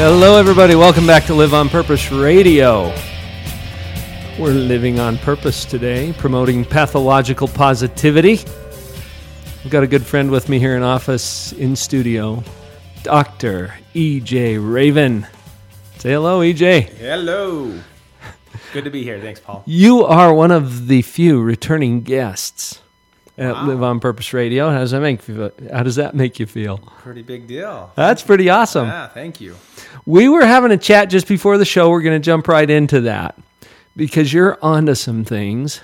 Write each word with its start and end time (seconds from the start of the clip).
Hello, 0.00 0.38
everybody. 0.38 0.76
Welcome 0.76 1.08
back 1.08 1.24
to 1.24 1.34
Live 1.34 1.52
on 1.52 1.68
Purpose 1.68 2.12
Radio. 2.12 2.94
We're 4.38 4.52
living 4.52 5.00
on 5.00 5.18
purpose 5.18 5.64
today, 5.64 6.14
promoting 6.16 6.64
pathological 6.64 7.48
positivity. 7.48 8.38
I've 9.64 9.70
got 9.70 9.82
a 9.82 9.88
good 9.88 10.06
friend 10.06 10.30
with 10.30 10.48
me 10.48 10.60
here 10.60 10.76
in 10.76 10.84
office, 10.84 11.50
in 11.50 11.74
studio, 11.74 12.44
Dr. 13.02 13.74
EJ 13.92 14.60
Raven. 14.60 15.26
Say 15.96 16.12
hello, 16.12 16.42
EJ. 16.42 16.90
Hello. 16.90 17.76
Good 18.72 18.84
to 18.84 18.90
be 18.90 19.02
here. 19.02 19.18
Thanks, 19.18 19.40
Paul. 19.40 19.64
You 19.66 20.04
are 20.04 20.32
one 20.32 20.52
of 20.52 20.86
the 20.86 21.02
few 21.02 21.42
returning 21.42 22.02
guests 22.02 22.82
at 23.38 23.54
wow. 23.54 23.66
Live 23.66 23.82
on 23.82 24.00
Purpose 24.00 24.32
Radio. 24.34 24.68
How 24.70 24.80
does 24.80 24.90
that 24.90 25.00
make 25.00 25.26
you, 25.28 25.52
how 25.72 25.82
does 25.84 25.96
that 25.96 26.14
make 26.14 26.38
you 26.40 26.46
feel? 26.46 26.78
Pretty 26.78 27.22
big 27.22 27.46
deal. 27.46 27.92
That's 27.94 28.22
pretty 28.22 28.50
awesome. 28.50 28.88
Yeah, 28.88 29.06
thank 29.08 29.40
you. 29.40 29.54
We 30.04 30.28
were 30.28 30.44
having 30.44 30.72
a 30.72 30.76
chat 30.76 31.08
just 31.08 31.28
before 31.28 31.56
the 31.56 31.64
show. 31.64 31.88
We're 31.88 32.02
going 32.02 32.20
to 32.20 32.24
jump 32.24 32.48
right 32.48 32.68
into 32.68 33.02
that 33.02 33.38
because 33.96 34.32
you're 34.32 34.58
onto 34.60 34.94
some 34.94 35.24
things 35.24 35.80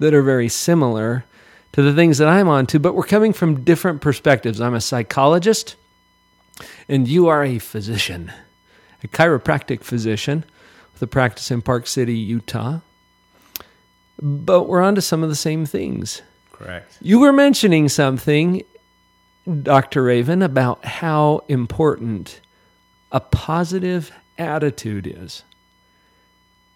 that 0.00 0.14
are 0.14 0.22
very 0.22 0.48
similar 0.48 1.24
to 1.72 1.82
the 1.82 1.94
things 1.94 2.18
that 2.18 2.26
I'm 2.26 2.48
onto, 2.48 2.80
but 2.80 2.94
we're 2.94 3.04
coming 3.04 3.32
from 3.32 3.62
different 3.62 4.00
perspectives. 4.00 4.60
I'm 4.60 4.74
a 4.74 4.80
psychologist 4.80 5.76
and 6.88 7.06
you 7.06 7.28
are 7.28 7.44
a 7.44 7.60
physician, 7.60 8.32
a 9.04 9.08
chiropractic 9.08 9.84
physician 9.84 10.44
with 10.92 11.02
a 11.02 11.06
practice 11.06 11.50
in 11.50 11.62
Park 11.62 11.86
City, 11.86 12.16
Utah. 12.16 12.80
But 14.20 14.64
we're 14.64 14.82
onto 14.82 15.00
some 15.00 15.22
of 15.22 15.28
the 15.28 15.36
same 15.36 15.64
things. 15.64 16.22
Correct. 16.60 16.98
You 17.00 17.20
were 17.20 17.32
mentioning 17.32 17.88
something, 17.88 18.62
Dr. 19.62 20.02
Raven, 20.02 20.42
about 20.42 20.84
how 20.84 21.42
important 21.48 22.40
a 23.10 23.20
positive 23.20 24.12
attitude 24.36 25.06
is 25.06 25.42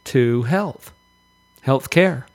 to 0.04 0.42
health, 0.42 0.92
health 1.60 1.90
care. 1.90 2.26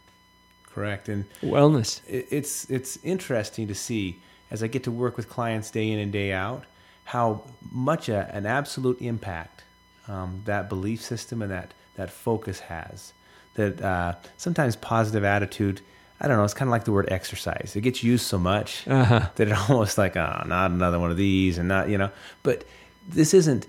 Correct. 0.72 1.10
And 1.10 1.26
wellness. 1.42 2.02
It's 2.08 2.70
it's 2.70 3.00
interesting 3.04 3.68
to 3.68 3.76
see 3.76 4.20
as 4.52 4.62
I 4.62 4.68
get 4.68 4.84
to 4.84 4.92
work 4.92 5.18
with 5.18 5.28
clients 5.28 5.72
day 5.72 5.90
in 5.90 6.00
and 6.00 6.12
day 6.12 6.32
out 6.32 6.66
how 7.06 7.44
much 7.72 8.10
a, 8.10 8.34
an 8.34 8.46
absolute 8.46 9.02
impact 9.02 9.64
um, 10.08 10.42
that 10.46 10.70
belief 10.70 11.02
system 11.02 11.42
and 11.42 11.52
that 11.52 11.74
that 11.96 12.12
focus 12.12 12.60
has. 12.60 13.14
That 13.56 13.82
uh, 13.82 14.16
sometimes 14.38 14.76
positive 14.76 15.24
attitude 15.24 15.82
I 16.22 16.28
don't 16.28 16.38
know. 16.38 16.44
It's 16.44 16.54
kind 16.54 16.68
of 16.68 16.72
like 16.72 16.84
the 16.84 16.92
word 16.92 17.08
exercise. 17.12 17.74
It 17.76 17.82
gets 17.82 18.04
used 18.04 18.26
so 18.26 18.38
much 18.38 18.86
uh-huh. 18.88 19.30
that 19.36 19.48
it 19.48 19.54
almost 19.70 19.98
like, 19.98 20.18
oh, 20.18 20.44
not 20.46 20.72
another 20.72 21.00
one 21.00 21.12
of 21.12 21.18
these, 21.18 21.58
and 21.58 21.68
not 21.68 21.90
you 21.90 21.98
know. 21.98 22.12
But 22.44 22.66
this 23.08 23.34
isn't 23.34 23.68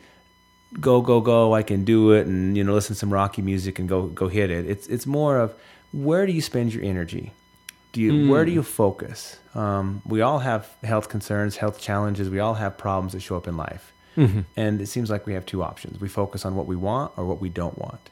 go 0.79 1.01
go 1.01 1.21
go. 1.21 1.55
I 1.55 1.63
can 1.63 1.85
do 1.85 2.13
it, 2.13 2.27
and 2.27 2.57
you 2.57 2.65
know, 2.65 2.75
listen 2.75 2.95
to 2.95 2.99
some 2.99 3.13
rocky 3.13 3.43
music 3.43 3.79
and 3.79 3.89
go 3.89 4.07
go 4.07 4.29
hit 4.29 4.51
it. 4.51 4.69
It's 4.69 4.87
it's 4.89 5.07
more 5.07 5.39
of 5.39 5.55
where 5.93 6.27
do 6.27 6.33
you 6.33 6.43
spend 6.43 6.75
your 6.75 6.85
energy? 6.85 7.33
Do 7.93 8.01
you 8.01 8.13
mm. 8.13 8.29
where 8.29 8.45
do 8.45 8.53
you 8.53 8.63
focus? 8.63 9.39
Um, 9.55 10.03
we 10.05 10.21
all 10.21 10.41
have 10.41 10.69
health 10.83 11.09
concerns, 11.09 11.57
health 11.57 11.81
challenges. 11.81 12.31
We 12.31 12.39
all 12.41 12.55
have 12.55 12.77
problems 12.79 13.13
that 13.13 13.21
show 13.21 13.37
up 13.37 13.47
in 13.47 13.57
life, 13.57 13.93
mm-hmm. 14.17 14.41
and 14.57 14.81
it 14.81 14.87
seems 14.87 15.09
like 15.11 15.27
we 15.27 15.35
have 15.35 15.47
two 15.47 15.63
options: 15.63 16.01
we 16.01 16.09
focus 16.09 16.45
on 16.45 16.57
what 16.57 16.67
we 16.67 16.77
want 16.77 17.13
or 17.17 17.25
what 17.25 17.41
we 17.41 17.49
don't 17.49 17.79
want. 17.79 18.11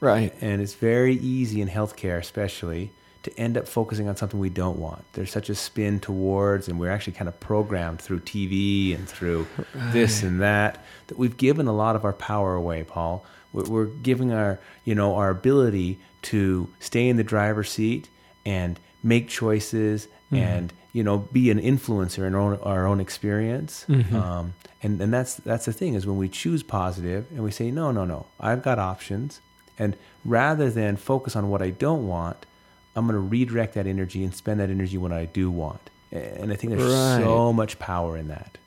Right. 0.00 0.34
And 0.40 0.60
it's 0.60 0.74
very 0.74 1.14
easy 1.14 1.60
in 1.60 1.68
healthcare, 1.68 2.18
especially 2.18 2.90
to 3.22 3.38
end 3.38 3.56
up 3.56 3.68
focusing 3.68 4.08
on 4.08 4.16
something 4.16 4.40
we 4.40 4.50
don't 4.50 4.78
want. 4.78 5.04
There's 5.12 5.30
such 5.30 5.48
a 5.48 5.54
spin 5.54 6.00
towards, 6.00 6.68
and 6.68 6.78
we're 6.78 6.90
actually 6.90 7.12
kind 7.12 7.28
of 7.28 7.38
programmed 7.38 8.00
through 8.00 8.20
TV 8.20 8.94
and 8.94 9.08
through 9.08 9.46
right. 9.56 9.92
this 9.92 10.22
and 10.22 10.40
that, 10.40 10.84
that 11.06 11.18
we've 11.18 11.36
given 11.36 11.68
a 11.68 11.72
lot 11.72 11.94
of 11.94 12.04
our 12.04 12.12
power 12.12 12.54
away, 12.54 12.84
Paul. 12.84 13.24
We're 13.52 13.86
giving 13.86 14.32
our, 14.32 14.58
you 14.84 14.94
know, 14.94 15.14
our 15.14 15.30
ability 15.30 15.98
to 16.22 16.68
stay 16.80 17.08
in 17.08 17.16
the 17.16 17.24
driver's 17.24 17.70
seat 17.70 18.08
and 18.46 18.80
make 19.02 19.28
choices 19.28 20.06
mm-hmm. 20.26 20.36
and, 20.36 20.72
you 20.92 21.04
know, 21.04 21.18
be 21.18 21.50
an 21.50 21.60
influencer 21.60 22.26
in 22.26 22.34
our 22.34 22.40
own, 22.40 22.58
our 22.60 22.86
own 22.86 22.98
experience. 22.98 23.84
Mm-hmm. 23.88 24.16
Um, 24.16 24.54
and, 24.82 25.00
and 25.00 25.12
that's, 25.12 25.34
that's 25.36 25.66
the 25.66 25.72
thing 25.72 25.94
is 25.94 26.06
when 26.06 26.16
we 26.16 26.28
choose 26.28 26.62
positive 26.62 27.26
and 27.30 27.44
we 27.44 27.50
say, 27.50 27.70
no, 27.70 27.92
no, 27.92 28.04
no, 28.04 28.26
I've 28.40 28.62
got 28.62 28.78
options. 28.78 29.40
And 29.78 29.96
rather 30.24 30.70
than 30.70 30.96
focus 30.96 31.36
on 31.36 31.50
what 31.50 31.60
I 31.62 31.70
don't 31.70 32.06
want, 32.06 32.46
I'm 32.94 33.06
going 33.06 33.14
to 33.14 33.20
redirect 33.20 33.74
that 33.74 33.86
energy 33.86 34.22
and 34.22 34.34
spend 34.34 34.60
that 34.60 34.70
energy 34.70 34.98
when 34.98 35.12
I 35.12 35.24
do 35.24 35.50
want. 35.50 35.90
And 36.10 36.52
I 36.52 36.56
think 36.56 36.74
there's 36.74 36.92
right. 36.92 37.20
so 37.22 37.52
much 37.52 37.78
power 37.78 38.16
in 38.16 38.28
that. 38.28 38.58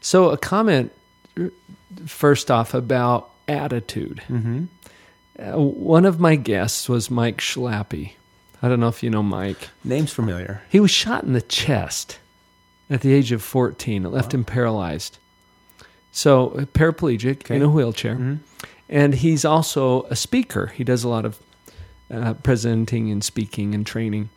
So, 0.00 0.30
a 0.30 0.36
comment 0.36 0.92
first 2.06 2.50
off 2.50 2.74
about 2.74 3.30
attitude. 3.48 4.22
Mm-hmm. 4.28 4.64
Uh, 5.38 5.58
one 5.58 6.04
of 6.04 6.20
my 6.20 6.36
guests 6.36 6.88
was 6.88 7.10
Mike 7.10 7.38
Schlappi. 7.38 8.12
I 8.62 8.68
don't 8.68 8.78
know 8.78 8.88
if 8.88 9.02
you 9.02 9.10
know 9.10 9.22
Mike. 9.22 9.70
Name's 9.82 10.12
familiar. 10.12 10.62
He 10.68 10.78
was 10.78 10.90
shot 10.90 11.24
in 11.24 11.32
the 11.32 11.42
chest 11.42 12.18
at 12.88 13.00
the 13.00 13.12
age 13.12 13.32
of 13.32 13.42
14. 13.42 14.04
It 14.04 14.08
left 14.08 14.32
wow. 14.32 14.38
him 14.38 14.44
paralyzed. 14.44 15.18
So, 16.12 16.50
paraplegic 16.74 17.42
okay. 17.42 17.56
in 17.56 17.62
a 17.62 17.68
wheelchair. 17.68 18.14
Mm-hmm. 18.14 18.36
And 18.88 19.14
he's 19.14 19.44
also 19.44 20.02
a 20.04 20.16
speaker. 20.16 20.66
He 20.68 20.84
does 20.84 21.02
a 21.02 21.08
lot 21.08 21.24
of 21.24 21.40
uh, 22.10 22.34
presenting 22.34 23.10
and 23.10 23.22
speaking 23.22 23.74
and 23.74 23.86
training. 23.86 24.30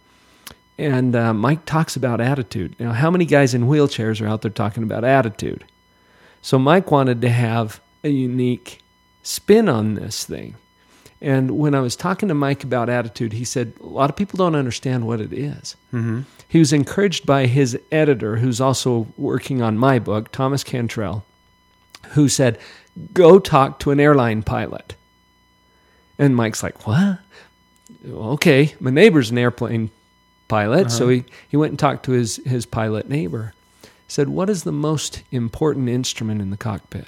And 0.78 1.16
uh, 1.16 1.34
Mike 1.34 1.66
talks 1.66 1.96
about 1.96 2.20
attitude. 2.20 2.76
Now, 2.80 2.92
how 2.92 3.10
many 3.10 3.26
guys 3.26 3.54
in 3.54 3.68
wheelchairs 3.68 4.22
are 4.22 4.28
out 4.28 4.42
there 4.42 4.52
talking 4.52 4.84
about 4.84 5.04
attitude? 5.04 5.64
So, 6.42 6.60
Mike 6.60 6.92
wanted 6.92 7.22
to 7.22 7.30
have 7.30 7.80
a 8.04 8.10
unique 8.10 8.80
spin 9.24 9.70
on 9.70 9.96
this 9.96 10.26
thing. 10.26 10.56
And 11.22 11.52
when 11.52 11.74
I 11.74 11.80
was 11.80 11.96
talking 11.96 12.30
to 12.30 12.36
Mike 12.36 12.64
about 12.64 12.90
attitude, 12.90 13.34
he 13.34 13.46
said, 13.46 13.74
A 13.80 13.86
lot 13.86 14.10
of 14.10 14.16
people 14.16 14.38
don't 14.38 14.56
understand 14.56 15.08
what 15.08 15.22
it 15.22 15.34
is. 15.34 15.76
Mm-hmm. 15.94 16.22
He 16.48 16.60
was 16.60 16.74
encouraged 16.74 17.26
by 17.26 17.48
his 17.48 17.80
editor, 17.92 18.38
who's 18.38 18.62
also 18.62 19.08
working 19.18 19.62
on 19.62 19.78
my 19.78 19.98
book, 19.98 20.32
Thomas 20.32 20.64
Cantrell, 20.64 21.26
who 22.10 22.30
said, 22.30 22.60
Go 23.14 23.40
talk 23.40 23.80
to 23.80 23.92
an 23.92 24.00
airline 24.00 24.44
pilot. 24.44 24.96
And 26.20 26.36
Mike's 26.36 26.62
like, 26.62 26.86
What? 26.86 27.20
Okay, 28.08 28.76
my 28.80 28.92
neighbor's 28.92 29.32
an 29.32 29.38
airplane 29.38 29.92
pilot, 30.48 30.88
uh-huh. 30.88 30.90
so 30.90 31.10
he, 31.10 31.26
he 31.48 31.58
went 31.58 31.72
and 31.72 31.80
talked 31.80 32.06
to 32.06 32.12
his, 32.12 32.38
his 32.46 32.66
pilot 32.66 33.10
neighbor. 33.10 33.54
Said, 34.08 34.30
What 34.30 34.50
is 34.50 34.64
the 34.64 34.72
most 34.72 35.24
important 35.32 35.90
instrument 35.90 36.42
in 36.42 36.52
the 36.52 36.58
cockpit? 36.58 37.08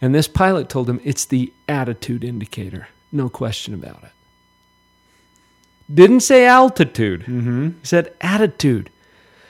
And 0.00 0.14
this 0.14 0.28
pilot 0.28 0.68
told 0.68 0.88
him 0.88 1.00
it's 1.04 1.24
the 1.24 1.52
attitude 1.68 2.24
indicator. 2.24 2.88
No 3.12 3.28
question 3.28 3.74
about 3.74 4.02
it. 4.02 4.10
Didn't 5.92 6.20
say 6.20 6.46
altitude. 6.46 7.22
Mm-hmm. 7.22 7.68
He 7.80 7.86
said 7.86 8.14
attitude. 8.20 8.90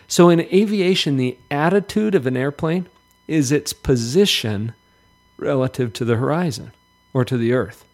So 0.06 0.28
in 0.28 0.40
aviation, 0.40 1.16
the 1.16 1.38
attitude 1.50 2.14
of 2.14 2.26
an 2.26 2.36
airplane 2.36 2.88
is 3.26 3.50
its 3.50 3.72
position 3.72 4.74
relative 5.36 5.92
to 5.94 6.04
the 6.04 6.16
horizon 6.16 6.72
or 7.12 7.24
to 7.24 7.36
the 7.36 7.52
earth. 7.52 7.84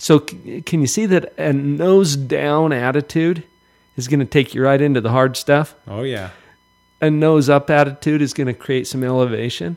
So 0.00 0.20
can 0.20 0.80
you 0.80 0.86
see 0.86 1.04
that 1.04 1.38
a 1.38 1.52
nose 1.52 2.16
down 2.16 2.72
attitude 2.72 3.44
is 3.98 4.08
going 4.08 4.20
to 4.20 4.24
take 4.24 4.54
you 4.54 4.64
right 4.64 4.80
into 4.80 5.02
the 5.02 5.10
hard 5.10 5.36
stuff? 5.36 5.74
Oh 5.86 6.04
yeah. 6.04 6.30
A 7.02 7.10
nose 7.10 7.50
up 7.50 7.68
attitude 7.68 8.22
is 8.22 8.32
going 8.32 8.46
to 8.46 8.54
create 8.54 8.86
some 8.86 9.04
elevation. 9.04 9.76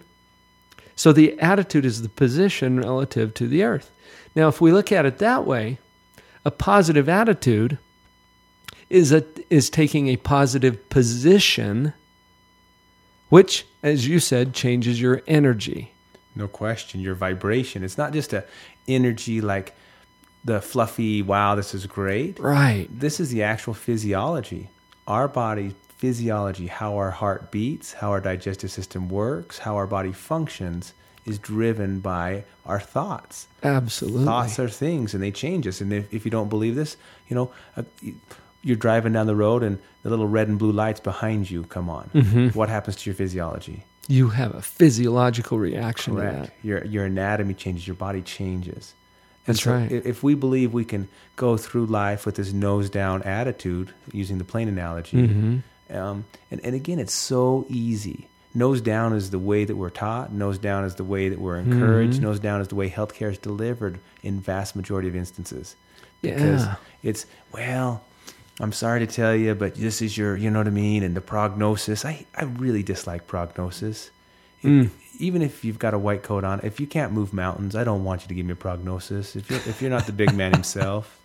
So 0.96 1.12
the 1.12 1.38
attitude 1.42 1.84
is 1.84 2.04
the 2.04 2.10
position 2.10 2.80
relative 2.80 3.34
to 3.34 3.48
the 3.50 3.64
earth. 3.64 3.92
Now, 4.34 4.48
if 4.48 4.62
we 4.62 4.72
look 4.72 4.94
at 4.94 5.06
it 5.06 5.18
that 5.18 5.46
way, 5.46 5.78
a 6.46 6.52
positive 6.52 7.10
attitude 7.10 7.78
is 8.90 9.12
a, 9.12 9.26
is 9.50 9.70
taking 9.70 10.08
a 10.08 10.16
positive 10.16 10.90
position, 10.90 11.92
which, 13.28 13.66
as 13.84 14.08
you 14.08 14.20
said, 14.20 14.54
changes 14.54 15.02
your 15.02 15.22
energy. 15.28 15.92
No 16.34 16.48
question, 16.48 17.02
your 17.02 17.16
vibration. 17.16 17.84
It's 17.84 17.98
not 17.98 18.14
just 18.14 18.32
a 18.32 18.46
energy 18.88 19.42
like 19.42 19.76
the 20.46 20.62
fluffy, 20.62 21.22
wow, 21.22 21.56
this 21.56 21.74
is 21.74 21.86
great. 21.86 22.40
Right. 22.40 22.88
This 22.92 23.20
is 23.20 23.30
the 23.30 23.44
actual 23.44 23.74
physiology. 23.74 24.70
Our 25.08 25.28
body 25.28 25.76
physiology, 25.98 26.68
how 26.68 26.98
our 26.98 27.12
heart 27.12 27.52
beats, 27.52 27.94
how 27.94 28.12
our 28.12 28.20
digestive 28.20 28.72
system 28.72 29.08
works, 29.08 29.60
how 29.60 29.76
our 29.76 29.88
body 29.88 30.12
functions, 30.12 30.94
is 31.26 31.40
driven 31.40 32.02
by 32.02 32.44
our 32.66 32.80
thoughts. 32.80 33.48
Absolutely. 33.64 34.26
Thoughts 34.26 34.60
are 34.60 34.68
things, 34.68 35.14
and 35.14 35.24
they 35.24 35.32
change 35.32 35.66
us. 35.66 35.80
And 35.80 35.94
if, 35.94 36.14
if 36.14 36.26
you 36.26 36.32
don't 36.32 36.50
believe 36.50 36.76
this, 36.76 36.98
you 37.30 37.36
know, 37.36 37.52
uh, 37.78 37.84
you're 38.62 38.76
driving 38.76 39.14
down 39.14 39.28
the 39.28 39.36
road, 39.36 39.64
and 39.64 39.80
the 40.04 40.10
little 40.10 40.28
red 40.28 40.50
and 40.50 40.60
blue 40.60 40.72
lights 40.72 41.00
behind 41.00 41.50
you 41.50 41.64
come 41.64 41.90
on. 41.90 42.10
Mm-hmm. 42.14 42.48
What 42.58 42.70
happens 42.70 42.98
to 42.98 43.10
your 43.10 43.16
physiology? 43.16 43.86
You 44.10 44.30
have 44.30 44.54
a 44.54 44.62
physiological 44.62 45.58
reaction 45.58 46.16
to 46.16 46.22
Correct. 46.22 46.46
that. 46.48 46.54
Your 46.62 46.84
your 46.84 47.06
anatomy 47.06 47.54
changes. 47.54 47.88
Your 47.88 47.96
body 47.96 48.22
changes. 48.22 48.94
And 49.46 49.56
That's 49.56 49.64
so 49.64 49.74
right. 49.74 49.92
If 49.92 50.24
we 50.24 50.36
believe 50.36 50.74
we 50.74 50.86
can 50.86 51.10
go 51.36 51.58
through 51.58 51.88
life 51.88 52.26
with 52.26 52.36
this 52.36 52.54
nose 52.54 52.90
down 52.90 53.24
attitude, 53.24 53.94
using 54.12 54.38
the 54.38 54.44
plane 54.46 54.68
analogy, 54.70 55.18
Mm-hmm. 55.28 55.96
um, 55.98 56.26
and, 56.50 56.62
and 56.64 56.74
again, 56.76 56.98
it's 57.00 57.14
so 57.14 57.66
easy. 57.70 58.28
Nose 58.56 58.80
down 58.82 59.14
is 59.14 59.32
the 59.32 59.40
way 59.40 59.66
that 59.66 59.76
we're 59.76 59.90
taught. 59.90 60.32
Nose 60.32 60.58
down 60.60 60.86
is 60.86 60.96
the 60.96 61.04
way 61.04 61.28
that 61.28 61.40
we're 61.40 61.58
encouraged. 61.58 62.20
Mhm. 62.20 62.24
Nose 62.24 62.40
down 62.40 62.62
is 62.62 62.68
the 62.70 62.76
way 62.76 62.90
healthcare 62.90 63.32
is 63.32 63.38
delivered 63.40 64.00
in 64.22 64.40
vast 64.40 64.76
majority 64.76 65.08
of 65.10 65.16
instances. 65.16 65.76
Because 66.22 66.62
Yeah. 66.64 66.76
it's 67.02 67.26
well, 67.52 68.04
I'm 68.60 68.72
sorry 68.72 69.00
to 69.00 69.08
tell 69.08 69.36
you, 69.36 69.56
but 69.56 69.74
this 69.76 70.02
is 70.02 70.16
your, 70.18 70.38
you 70.38 70.52
know 70.52 70.60
what 70.60 70.68
I 70.68 70.72
mean, 70.72 71.02
and 71.04 71.16
the 71.16 71.22
prognosis. 71.22 72.06
I 72.06 72.26
I 72.38 72.44
really 72.46 72.84
dislike 72.84 73.26
prognosis. 73.28 74.12
It- 74.64 74.68
Mm. 74.68 74.90
even 75.20 75.42
if 75.42 75.64
you've 75.66 75.80
got 75.80 75.94
a 75.94 76.00
white 76.00 76.24
coat 76.24 76.44
on, 76.44 76.60
if 76.64 76.80
you 76.80 76.88
can't 76.88 77.12
move 77.12 77.34
mountains, 77.34 77.76
I 77.76 77.84
don't 77.84 78.04
want 78.04 78.22
you 78.24 78.28
to 78.30 78.34
give 78.34 78.46
me 78.46 78.54
a 78.54 78.56
prognosis. 78.56 79.36
If 79.36 79.50
you're 79.50 79.60
if 79.60 79.82
you're 79.82 79.92
not 79.92 80.06
the 80.06 80.14
big 80.14 80.34
man 80.34 80.52
himself, 80.60 81.20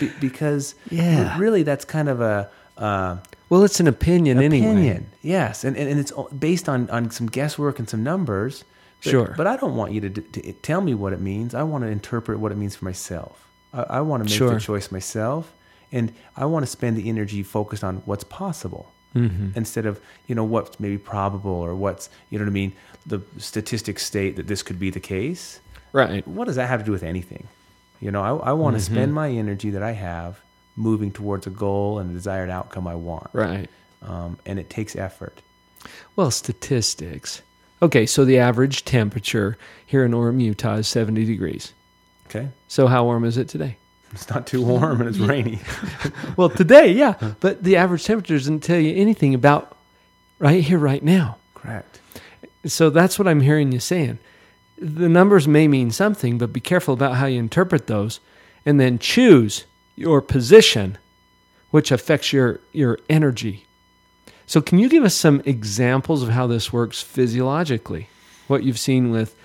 Be, 0.00 0.10
because 0.20 0.74
Yeah. 0.90 1.38
really 1.38 1.62
that's 1.62 1.84
kind 1.84 2.08
of 2.08 2.20
a. 2.20 2.48
Uh, 2.76 3.16
Well, 3.48 3.64
it's 3.64 3.80
an 3.80 3.86
opinion, 3.86 4.38
anyway. 4.38 4.66
opinion. 4.70 5.06
Yes, 5.22 5.64
and, 5.64 5.76
and 5.76 5.88
and 5.90 6.00
it's 6.00 6.12
based 6.38 6.68
on 6.68 6.88
on 6.90 7.10
some 7.10 7.26
guesswork 7.28 7.78
and 7.78 7.88
some 7.88 8.02
numbers. 8.02 8.64
But, 9.04 9.10
Sure. 9.10 9.34
but 9.36 9.46
I 9.48 9.56
don't 9.56 9.74
want 9.76 9.92
you 9.92 10.00
to, 10.00 10.10
to 10.20 10.52
tell 10.62 10.80
me 10.80 10.94
what 10.94 11.12
it 11.12 11.20
means. 11.20 11.54
I 11.54 11.62
want 11.64 11.82
to 11.84 11.90
interpret 11.90 12.38
what 12.38 12.52
it 12.52 12.58
means 12.58 12.76
for 12.76 12.84
myself. 12.84 13.48
I, 13.72 13.98
I 13.98 14.00
want 14.00 14.20
to 14.22 14.28
make 14.30 14.38
Sure. 14.38 14.54
the 14.54 14.60
choice 14.60 14.90
myself, 14.92 15.52
and 15.90 16.12
I 16.36 16.44
want 16.46 16.62
to 16.64 16.70
spend 16.70 16.96
the 16.96 17.08
energy 17.08 17.42
focused 17.42 17.82
on 17.84 18.02
what's 18.06 18.24
possible 18.24 18.84
Mm-hmm. 19.14 19.48
instead 19.56 19.84
of 19.84 20.00
you 20.26 20.34
know 20.34 20.44
what's 20.44 20.80
maybe 20.80 20.96
probable 20.96 21.50
or 21.50 21.74
what's 21.74 22.08
you 22.30 22.38
know 22.38 22.44
what 22.44 22.50
I 22.50 22.54
mean. 22.54 22.72
The 23.04 23.20
statistics 23.38 24.06
state 24.06 24.36
that 24.36 24.46
this 24.46 24.62
could 24.62 24.78
be 24.78 24.90
the 24.90 25.00
case. 25.00 25.60
Right. 25.92 26.26
What 26.26 26.46
does 26.46 26.56
that 26.56 26.68
have 26.68 26.80
to 26.80 26.86
do 26.86 26.92
with 26.92 27.02
anything? 27.02 27.46
You 28.00 28.10
know, 28.10 28.22
I, 28.22 28.50
I 28.50 28.52
want 28.52 28.76
to 28.76 28.82
Mhm. 28.82 28.86
spend 28.94 29.14
my 29.14 29.28
energy 29.30 29.70
that 29.70 29.82
I 29.82 29.92
have 29.92 30.40
moving 30.76 31.10
towards 31.12 31.46
a 31.46 31.50
goal 31.50 31.98
and 31.98 32.10
a 32.10 32.14
desired 32.14 32.48
outcome 32.48 32.86
I 32.88 32.94
want 32.94 33.28
Right. 33.34 33.68
um, 34.02 34.38
and 34.46 34.58
it 34.58 34.70
takes 34.70 34.96
effort. 34.96 35.42
Well, 36.16 36.30
statistics. 36.30 37.42
Okay, 37.82 38.06
so 38.06 38.24
the 38.24 38.38
average 38.38 38.84
temperature 38.84 39.58
here 39.84 40.04
in 40.04 40.12
Orem, 40.12 40.40
Utah 40.40 40.76
is 40.76 40.86
70 40.88 41.24
degrees. 41.26 41.72
Okay, 42.28 42.48
So 42.68 42.86
how 42.86 43.04
warm 43.04 43.24
is 43.24 43.36
it 43.36 43.48
today? 43.48 43.76
It's 44.12 44.28
not 44.28 44.46
too 44.46 44.62
warm 44.62 45.00
and 45.00 45.08
it's 45.08 45.18
rainy. 45.18 45.60
Well, 46.36 46.48
today, 46.48 46.92
yeah, 46.92 47.34
but 47.40 47.62
the 47.62 47.76
average 47.76 48.04
temperature 48.04 48.36
doesn't 48.36 48.60
tell 48.60 48.78
you 48.78 48.94
anything 48.94 49.34
about 49.34 49.76
right 50.38 50.62
here, 50.62 50.78
right 50.78 51.02
now. 51.02 51.36
Correct. 51.54 52.00
So 52.66 52.90
that's 52.90 53.18
what 53.18 53.28
I'm 53.28 53.40
hearing 53.40 53.72
you 53.72 53.80
saying. 53.80 54.18
The 54.78 55.08
numbers 55.08 55.46
may 55.46 55.68
mean 55.68 55.90
something, 55.90 56.38
but 56.38 56.52
be 56.52 56.60
careful 56.60 56.94
about 56.94 57.16
how 57.16 57.26
you 57.26 57.38
interpret 57.38 57.86
those 57.86 58.20
and 58.64 58.80
then 58.80 58.98
choose 58.98 59.64
your 59.94 60.20
position, 60.20 60.98
which 61.70 61.92
affects 61.92 62.32
your, 62.32 62.60
your 62.72 62.98
energy. 63.10 63.66
So, 64.46 64.60
can 64.60 64.78
you 64.78 64.88
give 64.88 65.04
us 65.04 65.14
some 65.14 65.42
examples 65.44 66.22
of 66.22 66.30
how 66.30 66.46
this 66.46 66.72
works 66.72 67.00
physiologically? 67.00 68.08
What 68.48 68.64
you've 68.64 68.78
seen 68.78 69.10
with, 69.10 69.36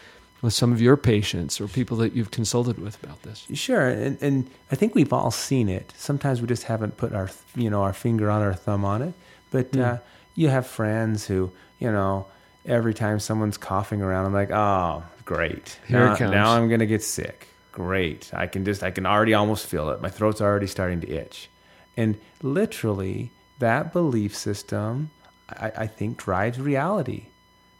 with 0.41 0.53
some 0.53 0.71
of 0.71 0.79
your 0.81 0.97
patients 0.97 1.59
or 1.59 1.67
people 1.67 1.97
that 1.97 2.13
you've 2.13 2.31
consulted 2.31 2.77
with 2.79 3.01
about 3.03 3.23
this? 3.23 3.45
Sure, 3.53 3.87
and, 3.89 4.17
and 4.21 4.49
I 4.71 4.75
think 4.75 4.93
we've 4.95 5.11
all 5.13 5.31
seen 5.31 5.67
it. 5.69 5.93
Sometimes 5.97 6.41
we 6.41 6.47
just 6.47 6.63
haven't 6.63 6.97
put 6.97 7.13
our 7.13 7.29
you 7.55 7.69
know 7.69 7.81
our 7.83 7.93
finger 7.93 8.29
on 8.29 8.41
our 8.41 8.53
thumb 8.53 8.85
on 8.85 9.01
it. 9.01 9.13
But 9.51 9.71
Mm. 9.71 9.83
uh, 9.83 9.97
you 10.35 10.49
have 10.49 10.67
friends 10.67 11.25
who 11.27 11.51
you 11.79 11.91
know 11.91 12.25
every 12.65 12.93
time 12.93 13.19
someone's 13.19 13.57
coughing 13.57 14.01
around, 14.01 14.25
I'm 14.25 14.33
like, 14.33 14.51
oh, 14.51 15.03
great. 15.25 15.79
Here 15.87 16.01
it 16.01 16.05
now, 16.09 16.15
comes. 16.17 16.31
now 16.31 16.51
I'm 16.51 16.69
gonna 16.69 16.85
get 16.85 17.01
sick. 17.03 17.47
Great. 17.71 18.31
I 18.33 18.47
can 18.47 18.65
just 18.65 18.83
I 18.83 18.91
can 18.91 19.05
already 19.05 19.33
almost 19.33 19.65
feel 19.67 19.89
it. 19.89 20.01
My 20.01 20.09
throat's 20.09 20.41
already 20.41 20.67
starting 20.67 20.99
to 21.01 21.09
itch, 21.09 21.49
and 21.95 22.17
literally 22.41 23.31
that 23.59 23.91
belief 23.93 24.35
system, 24.35 25.09
I, 25.49 25.71
I 25.77 25.87
think, 25.87 26.17
drives 26.17 26.59
reality. 26.59 27.27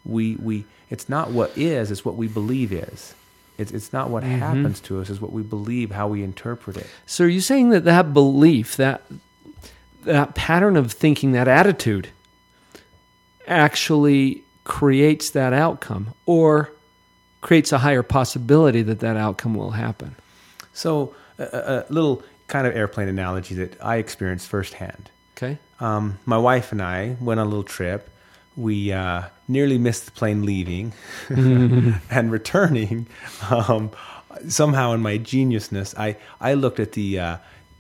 We 0.06 0.36
we 0.38 0.66
it's 0.90 1.10
not 1.10 1.32
what 1.32 1.58
is, 1.58 1.92
it's 1.92 2.06
what 2.06 2.16
we 2.16 2.28
believe 2.28 2.72
is. 2.72 3.14
It's 3.58 3.72
it's 3.72 3.92
not 3.92 4.10
what 4.10 4.24
Mm-hmm. 4.24 4.40
happens 4.40 4.80
to 4.82 5.02
us, 5.02 5.10
it's 5.10 5.20
what 5.22 5.32
we 5.34 5.42
believe, 5.44 5.92
how 5.92 6.08
we 6.08 6.24
interpret 6.24 6.78
it. 6.78 6.88
So, 7.06 7.26
are 7.26 7.28
you 7.28 7.42
saying 7.42 7.70
that 7.72 7.86
that 7.86 8.14
belief, 8.14 8.78
that, 8.78 9.02
that 10.04 10.36
pattern 10.36 10.78
of 10.78 10.92
thinking, 10.92 11.32
that 11.34 11.48
attitude, 11.48 12.10
actually 13.48 14.44
creates 14.64 15.32
that 15.32 15.54
outcome 15.54 16.14
or 16.26 16.72
creates 17.42 17.72
a 17.72 17.78
higher 17.78 18.04
possibility 18.04 18.82
that 18.82 19.00
that 19.00 19.18
outcome 19.18 19.56
will 19.56 19.72
happen? 19.72 20.16
So 20.74 21.16
a, 21.40 21.44
a 21.44 21.86
a 21.90 21.94
little 21.94 22.24
kind 22.48 22.68
of 22.68 22.76
airplane 22.76 23.08
analogy 23.08 23.56
that 23.56 23.78
I 23.84 23.98
experienced 23.98 24.48
firsthand. 24.48 25.10
Okay. 25.36 25.58
Um, 25.80 26.20
my 26.26 26.38
wife 26.38 26.72
and 26.72 26.82
I 26.82 27.16
went 27.20 27.40
on 27.40 27.46
a 27.48 27.50
little 27.50 27.64
trip. 27.64 28.10
We 28.56 28.92
uh, 28.92 29.24
nearly 29.48 29.78
missed 29.78 30.06
the 30.06 30.12
plane 30.12 30.46
leaving 30.46 30.94
and 31.30 32.32
returning. 32.32 33.08
Um, 33.50 33.92
somehow, 34.48 34.94
in 34.94 35.02
my 35.02 35.18
geniusness, 35.18 35.98
I, 35.98 36.18
I 36.40 36.54
looked 36.54 36.80
at 36.80 36.94
the 36.94 37.20
uh, 37.20 37.38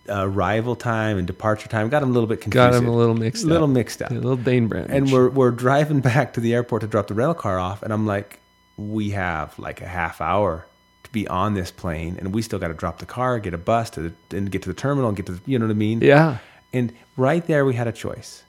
arrival 0.09 0.75
time 0.75 1.17
and 1.17 1.27
departure 1.27 1.67
time, 1.67 1.89
got 1.89 2.01
them 2.01 2.09
a 2.09 2.13
little 2.13 2.27
bit 2.27 2.41
confused. 2.41 2.71
Got 2.71 2.75
him 2.75 2.87
a 2.87 2.95
little 2.95 3.15
mixed 3.15 3.43
a 3.43 3.47
little 3.47 3.65
up. 3.65 3.69
mixed 3.71 4.01
up. 4.01 4.11
A 4.11 4.13
little 4.13 4.37
Dane 4.37 4.67
Brand. 4.67 4.89
And 4.89 5.11
we're 5.11 5.29
we're 5.29 5.51
driving 5.51 5.99
back 5.99 6.33
to 6.33 6.39
the 6.39 6.53
airport 6.53 6.81
to 6.81 6.87
drop 6.87 7.07
the 7.07 7.13
rental 7.13 7.35
car 7.35 7.59
off, 7.59 7.83
and 7.83 7.91
I'm 7.91 8.05
like, 8.05 8.39
we 8.77 9.11
have 9.11 9.57
like 9.59 9.81
a 9.81 9.87
half 9.87 10.21
hour 10.21 10.67
to 11.03 11.11
be 11.11 11.27
on 11.27 11.53
this 11.53 11.71
plane, 11.71 12.17
and 12.19 12.33
we 12.33 12.41
still 12.41 12.59
got 12.59 12.69
to 12.69 12.73
drop 12.73 12.99
the 12.99 13.05
car, 13.05 13.39
get 13.39 13.53
a 13.53 13.57
bus 13.57 13.89
to 13.91 14.01
the, 14.01 14.37
and 14.37 14.51
get 14.51 14.61
to 14.63 14.69
the 14.69 14.75
terminal, 14.75 15.09
and 15.09 15.17
get 15.17 15.25
to 15.27 15.33
the, 15.33 15.41
you 15.45 15.57
know 15.57 15.65
what 15.65 15.71
I 15.71 15.75
mean? 15.75 16.01
Yeah. 16.01 16.37
And 16.73 16.93
right 17.15 17.45
there, 17.47 17.65
we 17.65 17.75
had 17.75 17.87
a 17.87 17.91
choice. 17.93 18.43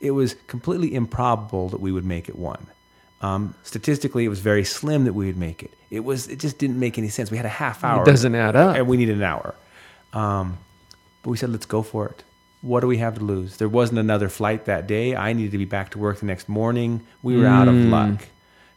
It 0.00 0.10
was 0.12 0.34
completely 0.46 0.94
improbable 0.94 1.68
that 1.70 1.80
we 1.80 1.90
would 1.92 2.04
make 2.04 2.28
it 2.28 2.36
one. 2.36 2.66
Um, 3.22 3.54
statistically, 3.62 4.24
it 4.24 4.28
was 4.28 4.40
very 4.40 4.64
slim 4.64 5.04
that 5.04 5.14
we 5.14 5.26
would 5.26 5.38
make 5.38 5.62
it. 5.62 5.72
It 5.90 6.00
was. 6.04 6.28
It 6.28 6.38
just 6.38 6.58
didn't 6.58 6.78
make 6.78 6.98
any 6.98 7.08
sense. 7.08 7.30
We 7.30 7.36
had 7.38 7.46
a 7.46 7.50
half 7.64 7.82
hour. 7.82 8.02
It 8.02 8.06
doesn't 8.06 8.34
add 8.34 8.56
up. 8.56 8.76
and 8.76 8.86
we 8.86 8.96
needed 8.98 9.16
an 9.16 9.22
hour. 9.22 9.54
Um, 10.12 10.58
but 11.22 11.30
we 11.30 11.36
said, 11.36 11.50
let's 11.50 11.66
go 11.66 11.82
for 11.82 12.08
it. 12.08 12.22
What 12.62 12.80
do 12.80 12.86
we 12.86 12.98
have 12.98 13.14
to 13.18 13.24
lose? 13.24 13.56
There 13.58 13.68
wasn't 13.68 13.98
another 13.98 14.28
flight 14.28 14.64
that 14.66 14.86
day. 14.86 15.14
I 15.16 15.32
needed 15.32 15.52
to 15.52 15.58
be 15.58 15.64
back 15.64 15.90
to 15.90 15.98
work 15.98 16.20
the 16.20 16.26
next 16.26 16.48
morning. 16.48 17.06
We 17.22 17.36
were 17.36 17.46
out 17.46 17.68
of 17.68 17.76
Mm. 17.76 17.90
luck. 17.90 18.26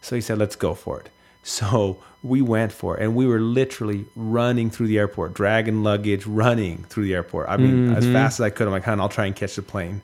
So 0.01 0.15
he 0.15 0.21
said, 0.21 0.37
let's 0.37 0.55
go 0.55 0.73
for 0.73 0.99
it. 0.99 1.09
So 1.43 1.97
we 2.21 2.41
went 2.41 2.71
for 2.71 2.97
it. 2.97 3.03
And 3.03 3.15
we 3.15 3.25
were 3.25 3.39
literally 3.39 4.05
running 4.15 4.69
through 4.69 4.87
the 4.87 4.97
airport, 4.99 5.33
dragging 5.33 5.83
luggage, 5.83 6.25
running 6.27 6.83
through 6.89 7.05
the 7.05 7.13
airport. 7.15 7.49
I 7.49 7.57
mean, 7.57 7.89
as 7.89 8.05
Mhm. 8.05 8.13
fast 8.13 8.39
as 8.39 8.43
I 8.45 8.49
could. 8.49 8.67
I'm 8.67 8.73
like, 8.73 8.83
hon, 8.83 8.99
I'll 8.99 9.09
try 9.09 9.25
and 9.25 9.35
catch 9.35 9.55
the 9.55 9.61
plane. 9.61 10.01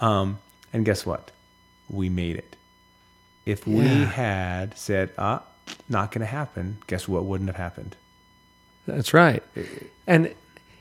Um, 0.00 0.38
and 0.74 0.84
guess 0.84 1.06
what? 1.06 1.30
We 1.88 2.10
made 2.10 2.36
it. 2.36 2.56
If 3.46 3.66
we 3.66 3.84
Yeah. 3.84 4.06
had 4.06 4.76
said, 4.76 5.10
ah, 5.16 5.42
not 5.88 6.10
going 6.12 6.20
to 6.20 6.26
happen, 6.26 6.78
guess 6.86 7.08
what 7.08 7.24
wouldn't 7.24 7.48
have 7.48 7.56
happened? 7.56 7.96
That's 8.86 9.14
right. 9.14 9.42
And 10.06 10.34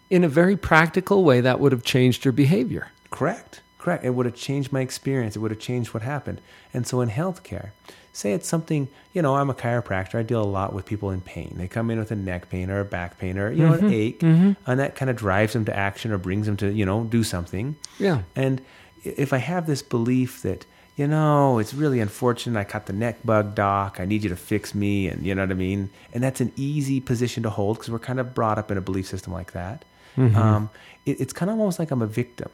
in 0.09 0.23
a 0.23 0.29
very 0.29 0.57
practical 0.57 1.23
way, 1.23 1.39
that 1.41 1.59
would 1.59 1.71
have 1.71 1.83
changed 1.83 2.25
your 2.25 2.31
behavior. 2.33 2.87
Correct. 3.11 3.61
Correct. 3.79 4.03
It 4.05 4.11
would 4.11 4.25
have 4.25 4.35
changed 4.35 4.71
my 4.73 4.81
experience. 4.81 5.35
It 5.35 5.39
would 5.39 5.51
have 5.51 5.59
changed 5.59 5.93
what 5.93 6.03
happened. 6.03 6.39
And 6.73 6.87
so 6.87 7.01
in 7.01 7.09
healthcare, 7.09 7.69
say 8.13 8.31
it's 8.33 8.47
something, 8.47 8.87
you 9.13 9.21
know, 9.21 9.35
I'm 9.35 9.49
a 9.49 9.53
chiropractor. 9.53 10.15
I 10.19 10.23
deal 10.23 10.41
a 10.41 10.45
lot 10.45 10.73
with 10.73 10.85
people 10.85 11.09
in 11.11 11.19
pain. 11.21 11.55
They 11.57 11.67
come 11.67 11.89
in 11.91 11.99
with 11.99 12.11
a 12.11 12.15
neck 12.15 12.49
pain 12.49 12.69
or 12.69 12.79
a 12.79 12.85
back 12.85 13.17
pain 13.19 13.37
or, 13.37 13.51
you 13.51 13.65
know, 13.65 13.73
an 13.73 13.91
ache. 13.91 14.21
And 14.23 14.55
that 14.65 14.95
kind 14.95 15.09
of 15.09 15.17
drives 15.17 15.51
them 15.53 15.65
to 15.65 15.75
action 15.75 16.11
or 16.11 16.17
brings 16.17 16.45
them 16.45 16.55
to, 16.57 16.71
you 16.71 16.85
know, 16.85 17.03
do 17.03 17.23
something. 17.23 17.75
Yeah. 17.99 18.21
And 18.35 18.61
if 19.03 19.33
I 19.33 19.37
have 19.37 19.67
this 19.67 19.81
belief 19.81 20.41
that, 20.43 20.65
you 20.95 21.07
know, 21.07 21.59
it's 21.59 21.73
really 21.73 21.99
unfortunate 21.99 22.59
I 22.59 22.63
caught 22.63 22.85
the 22.85 22.93
neck 22.93 23.17
bug, 23.25 23.55
doc. 23.55 23.99
I 23.99 24.05
need 24.05 24.23
you 24.23 24.29
to 24.29 24.35
fix 24.35 24.73
me. 24.75 25.07
And 25.07 25.25
you 25.25 25.33
know 25.35 25.41
what 25.43 25.51
I 25.51 25.55
mean? 25.55 25.89
And 26.13 26.23
that's 26.23 26.39
an 26.41 26.51
easy 26.55 26.99
position 26.99 27.43
to 27.43 27.49
hold 27.49 27.77
because 27.77 27.89
we're 27.89 27.99
kind 27.99 28.19
of 28.19 28.33
brought 28.33 28.57
up 28.57 28.69
in 28.71 28.77
a 28.77 28.81
belief 28.81 29.07
system 29.07 29.33
like 29.33 29.53
that. 29.53 29.85
Mm-hmm. 30.17 30.35
Um, 30.37 30.69
it, 31.05 31.19
it's 31.19 31.33
kind 31.33 31.49
of 31.51 31.57
almost 31.59 31.79
like 31.79 31.89
I'm 31.91 32.01
a 32.01 32.07
victim. 32.07 32.49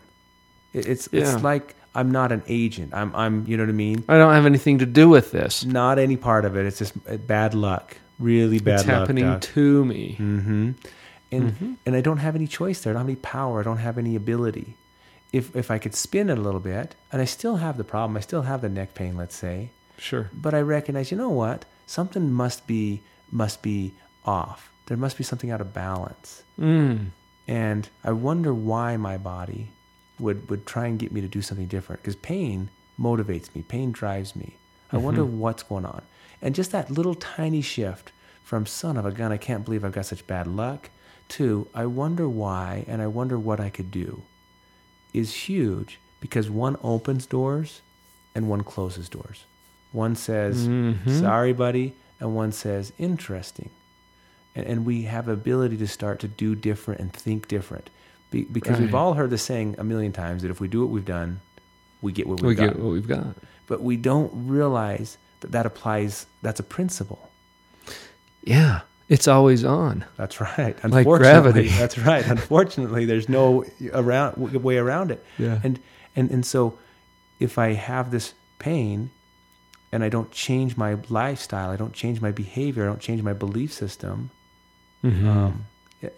It, 0.73 0.87
it's 0.87 1.09
Yeah. 1.11 1.21
it's 1.33 1.43
like 1.43 1.75
I'm 1.95 2.11
not 2.11 2.31
an 2.31 2.43
agent. 2.47 2.93
I'm 2.93 3.13
I'm 3.15 3.45
you 3.47 3.57
know 3.57 3.63
what 3.63 3.69
I 3.69 3.73
mean. 3.73 4.03
I 4.07 4.17
don't 4.17 4.33
have 4.33 4.45
anything 4.45 4.77
to 4.79 4.85
do 4.85 5.09
with 5.09 5.31
this. 5.31 5.65
Not 5.65 5.99
any 5.99 6.15
part 6.15 6.45
of 6.45 6.55
it. 6.55 6.65
It's 6.65 6.77
just 6.79 6.93
uh, 7.09 7.17
bad 7.17 7.53
luck. 7.53 7.97
Really 8.19 8.59
bad 8.59 8.79
it's 8.81 8.87
luck. 8.87 8.99
happening 8.99 9.39
to 9.39 9.85
me. 9.85 10.15
Mm-hmm. 10.19 10.71
And 11.31 11.51
Mhm. 11.51 11.75
and 11.85 11.95
I 11.95 12.01
don't 12.01 12.17
have 12.17 12.35
any 12.35 12.47
choice 12.47 12.81
there. 12.81 12.91
I 12.91 12.93
don't 12.93 13.01
have 13.01 13.09
any 13.09 13.15
power. 13.17 13.59
I 13.59 13.63
don't 13.63 13.77
have 13.77 13.97
any 13.97 14.15
ability. 14.15 14.75
If 15.31 15.55
if 15.55 15.69
I 15.71 15.77
could 15.77 15.93
spin 15.95 16.29
it 16.29 16.37
a 16.37 16.41
little 16.41 16.59
bit, 16.59 16.95
and 17.11 17.21
I 17.21 17.25
still 17.25 17.57
have 17.57 17.77
the 17.77 17.83
problem, 17.83 18.17
I 18.17 18.21
still 18.21 18.43
have 18.43 18.61
the 18.61 18.69
neck 18.69 18.93
pain, 18.95 19.15
let's 19.17 19.35
say, 19.35 19.69
Sure. 19.97 20.29
but 20.33 20.53
I 20.53 20.61
recognize, 20.61 21.11
you 21.11 21.17
know 21.17 21.29
what? 21.29 21.65
something 21.85 22.31
must 22.31 22.67
be 22.67 23.01
must 23.31 23.61
be 23.63 23.93
off. 24.25 24.71
There 24.85 24.97
must 24.97 25.17
be 25.17 25.23
something 25.23 25.49
out 25.51 25.61
of 25.61 25.73
balance. 25.73 26.43
Mm. 26.59 27.07
And 27.47 27.89
I 28.03 28.11
wonder 28.11 28.53
why 28.53 28.95
my 28.97 29.17
body 29.17 29.71
would, 30.19 30.49
would 30.49 30.65
try 30.67 30.85
and 30.87 30.99
get 30.99 31.11
me 31.11 31.21
to 31.21 31.27
do 31.27 31.41
something 31.41 31.65
different. 31.67 32.01
Because 32.03 32.15
pain 32.15 32.69
motivates 32.99 33.53
me, 33.55 33.61
pain 33.63 33.91
drives 33.91 34.35
me. 34.35 34.55
I 34.91 34.95
Mm-hmm. 34.97 35.05
wonder 35.05 35.25
what's 35.25 35.63
going 35.63 35.85
on. 35.85 36.01
And 36.43 36.53
just 36.55 36.71
that 36.71 36.91
little 36.91 37.15
tiny 37.15 37.61
shift 37.61 38.11
from 38.43 38.65
son 38.67 38.97
of 38.97 39.05
a 39.05 39.11
gun, 39.11 39.31
I 39.31 39.37
can't 39.37 39.65
believe 39.65 39.83
I've 39.83 39.91
got 39.99 40.05
such 40.05 40.25
bad 40.27 40.45
luck, 40.47 40.89
to 41.29 41.67
I 41.73 41.85
wonder 41.87 42.27
why 42.29 42.85
and 42.87 43.01
I 43.01 43.07
wonder 43.07 43.37
what 43.39 43.59
I 43.59 43.69
could 43.69 43.89
do 43.91 44.23
is 45.13 45.33
huge 45.49 45.99
because 46.21 46.49
one 46.49 46.77
opens 46.83 47.25
doors 47.25 47.81
and 48.35 48.49
one 48.49 48.63
closes 48.63 49.09
doors. 49.09 49.45
One 49.91 50.15
says, 50.15 50.67
Mhm. 50.67 51.19
sorry, 51.19 51.53
buddy, 51.53 51.93
and 52.19 52.35
one 52.35 52.51
says, 52.51 52.93
interesting. 52.99 53.69
And, 54.55 54.65
and 54.65 54.85
we 54.85 55.03
have 55.03 55.27
ability 55.27 55.77
to 55.77 55.87
start 55.87 56.19
to 56.19 56.27
do 56.27 56.53
different 56.55 56.99
and 57.01 57.11
think 57.13 57.47
different. 57.47 57.89
Be, 58.31 58.43
because 58.43 58.79
we've 58.79 58.93
all 58.93 59.13
heard 59.15 59.31
the 59.31 59.37
saying 59.39 59.75
a 59.79 59.83
million 59.83 60.11
times 60.11 60.43
that 60.43 60.51
if 60.51 60.59
we 60.59 60.67
do 60.67 60.81
what 60.81 60.89
we've 60.89 61.05
done, 61.05 61.39
we 62.01 62.11
get 62.11 62.27
what 62.27 62.41
We 62.41 62.49
we've 62.49 62.57
got. 62.57 62.67
get 62.73 62.79
what 62.79 62.91
we've 62.91 63.07
got. 63.07 63.35
But 63.65 63.81
we 63.81 63.97
don't 63.97 64.31
realize 64.47 65.17
that 65.39 65.51
that 65.53 65.65
applies, 65.65 66.27
that's 66.43 66.59
a 66.59 66.63
principle. 66.63 67.29
Yeah. 68.43 68.81
It's 69.09 69.27
always 69.27 69.65
on. 69.65 70.05
That's 70.17 70.39
right. 70.39 70.77
Like 70.87 71.05
gravity. 71.07 71.67
That's 71.79 71.97
right. 71.97 72.25
Unfortunately, 72.25 73.05
there's 73.05 73.27
no 73.27 73.65
around 73.91 74.37
way 74.37 74.77
around 74.77 75.11
it. 75.11 75.25
Yeah. 75.37 75.59
And 75.63 75.79
and 76.15 76.29
and 76.31 76.45
so, 76.45 76.77
if 77.39 77.57
I 77.57 77.73
have 77.73 78.11
this 78.11 78.33
pain, 78.59 79.09
and 79.91 80.03
I 80.03 80.09
don't 80.09 80.31
change 80.31 80.77
my 80.77 80.97
lifestyle, 81.09 81.71
I 81.71 81.75
don't 81.75 81.93
change 81.93 82.21
my 82.21 82.31
behavior, 82.31 82.83
I 82.83 82.87
don't 82.87 82.99
change 83.01 83.23
my 83.23 83.33
belief 83.33 83.73
system, 83.73 84.29
Mhm. 85.03 85.25
um, 85.27 85.65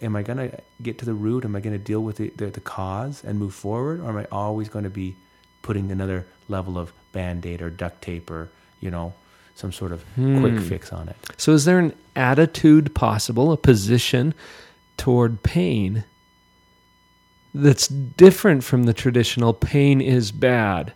am 0.02 0.14
I 0.16 0.22
gonna 0.22 0.50
get 0.82 0.98
to 0.98 1.04
the 1.06 1.14
root? 1.14 1.44
Am 1.46 1.56
I 1.56 1.60
gonna 1.60 1.78
deal 1.78 2.02
with 2.02 2.16
the, 2.16 2.28
the 2.36 2.46
the 2.50 2.60
cause 2.60 3.24
and 3.24 3.38
move 3.38 3.54
forward, 3.54 4.00
or 4.00 4.10
am 4.10 4.16
I 4.18 4.26
always 4.30 4.68
going 4.68 4.84
to 4.84 4.90
be 4.90 5.16
putting 5.62 5.90
another 5.90 6.26
level 6.48 6.76
of 6.76 6.92
band 7.12 7.46
aid 7.46 7.62
or 7.62 7.70
duct 7.70 8.02
tape 8.02 8.30
or 8.30 8.50
you 8.80 8.90
know 8.90 9.14
some 9.54 9.72
sort 9.72 9.92
of 9.92 10.02
quick 10.14 10.54
Hmm. 10.54 10.58
fix 10.58 10.92
on 10.92 11.08
it? 11.08 11.16
So, 11.36 11.52
is 11.52 11.64
there 11.64 11.78
an 11.78 11.92
attitude 12.16 12.94
possible, 12.94 13.52
a 13.52 13.56
position 13.56 14.34
toward 14.96 15.42
pain 15.42 16.04
that's 17.54 17.86
different 17.88 18.64
from 18.64 18.84
the 18.84 18.94
traditional 18.94 19.52
pain 19.52 20.00
is 20.00 20.32
bad 20.32 20.92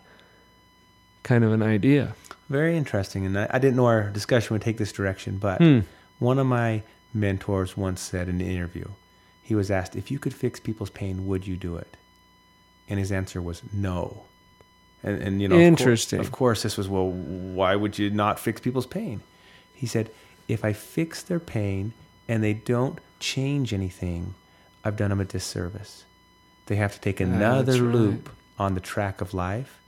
kind 1.23 1.43
of 1.43 1.51
an 1.51 1.61
idea? 1.61 2.15
Very 2.49 2.77
interesting, 2.77 3.25
and 3.25 3.37
I, 3.37 3.47
I 3.51 3.59
didn't 3.59 3.75
know 3.75 3.85
our 3.85 4.09
discussion 4.09 4.53
would 4.53 4.61
take 4.61 4.77
this 4.77 4.91
direction, 4.91 5.37
but 5.37 5.59
Hmm. 5.61 5.79
one 6.19 6.39
of 6.39 6.47
my 6.47 6.83
mentors 7.13 7.75
once 7.77 8.01
said 8.01 8.29
in 8.29 8.41
an 8.41 8.47
interview, 8.47 8.85
he 9.43 9.55
was 9.55 9.69
asked 9.71 9.95
if 9.95 10.09
you 10.11 10.19
could 10.19 10.33
fix 10.33 10.59
people's 10.59 10.89
pain, 10.89 11.27
would 11.27 11.45
you 11.47 11.55
do 11.57 11.75
it? 11.77 11.95
And 12.89 12.99
his 12.99 13.11
answer 13.11 13.41
was 13.41 13.61
no. 13.73 14.23
And, 15.03 15.21
and 15.21 15.41
you 15.41 15.47
know, 15.47 15.55
of 15.55 15.59
cour- 15.59 15.67
Interesting. 15.67 16.19
Of 16.19 16.31
course, 16.31 16.63
this 16.63 16.77
was 16.77 16.87
well, 16.89 17.09
why 17.09 17.75
would 17.75 17.97
you 17.99 18.09
not 18.09 18.39
fix 18.39 18.59
people's 18.61 18.87
pain? 18.87 19.21
He 19.73 19.85
said, 19.87 20.09
if 20.47 20.65
I 20.65 20.73
fix 20.73 21.21
their 21.23 21.39
pain 21.39 21.93
and 22.27 22.43
they 22.43 22.53
don't 22.53 22.99
change 23.19 23.73
anything, 23.73 24.33
I've 24.83 24.95
done 24.97 25.09
them 25.09 25.19
a 25.19 25.25
disservice. 25.25 26.05
They 26.65 26.75
have 26.77 26.93
to 26.95 26.99
take 27.01 27.19
another 27.19 27.63
that's 27.73 27.79
right. 27.79 27.93
loop 27.95 28.29
on 28.57 28.73
the 28.73 28.79
track 28.81 29.21
of 29.21 29.33
life 29.33 29.79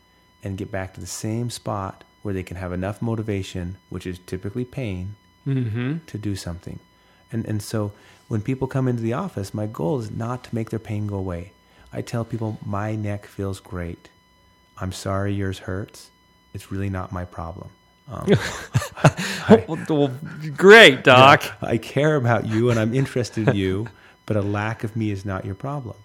and 0.43 0.57
get 0.57 0.71
back 0.71 0.93
to 0.93 0.99
the 1.01 1.07
same 1.07 1.49
spot 1.49 2.03
where 2.21 2.33
they 2.33 2.43
can 2.43 2.57
have 2.57 2.71
enough 2.71 3.01
motivation, 3.01 3.77
which 3.89 4.05
is 4.05 4.19
typically 4.19 4.65
pain, 4.65 5.15
Mm-hmm. 5.47 5.99
to 6.05 6.17
do 6.17 6.35
something. 6.35 6.79
And 7.31 7.45
and 7.45 7.61
so 7.63 7.91
when 8.27 8.41
people 8.41 8.67
come 8.67 8.87
into 8.87 9.01
the 9.01 9.13
office, 9.13 9.53
my 9.53 9.65
goal 9.65 9.99
is 9.99 10.11
not 10.11 10.43
to 10.43 10.53
make 10.55 10.69
their 10.69 10.77
pain 10.79 11.07
go 11.07 11.15
away. 11.15 11.53
I 11.91 12.01
tell 12.01 12.23
people 12.25 12.59
my 12.63 12.95
neck 12.95 13.25
feels 13.25 13.59
great. 13.59 14.09
I'm 14.81 14.91
sorry 14.91 15.33
yours 15.33 15.59
hurts. 15.59 16.09
It's 16.53 16.71
really 16.71 16.89
not 16.89 17.11
my 17.11 17.25
problem. 17.25 17.69
Um, 18.11 18.27
well, 19.67 20.11
great, 20.57 21.03
Doc. 21.11 21.43
I 21.61 21.77
care 21.77 22.15
about 22.15 22.47
you 22.47 22.69
and 22.69 22.79
I'm 22.79 22.93
interested 22.93 23.47
in 23.49 23.55
you, 23.55 23.87
but 24.25 24.35
a 24.37 24.41
lack 24.41 24.83
of 24.83 24.95
me 24.95 25.11
is 25.11 25.25
not 25.25 25.45
your 25.45 25.55
problem. 25.55 25.95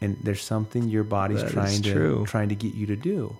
And 0.00 0.18
there's 0.22 0.42
something 0.42 0.88
your 0.88 1.04
body's 1.04 1.42
That 1.42 1.52
trying 1.52 1.82
to 1.82 1.92
true. 1.92 2.24
trying 2.26 2.48
to 2.48 2.54
get 2.54 2.74
you 2.74 2.86
to 2.86 2.96
do. 2.96 3.36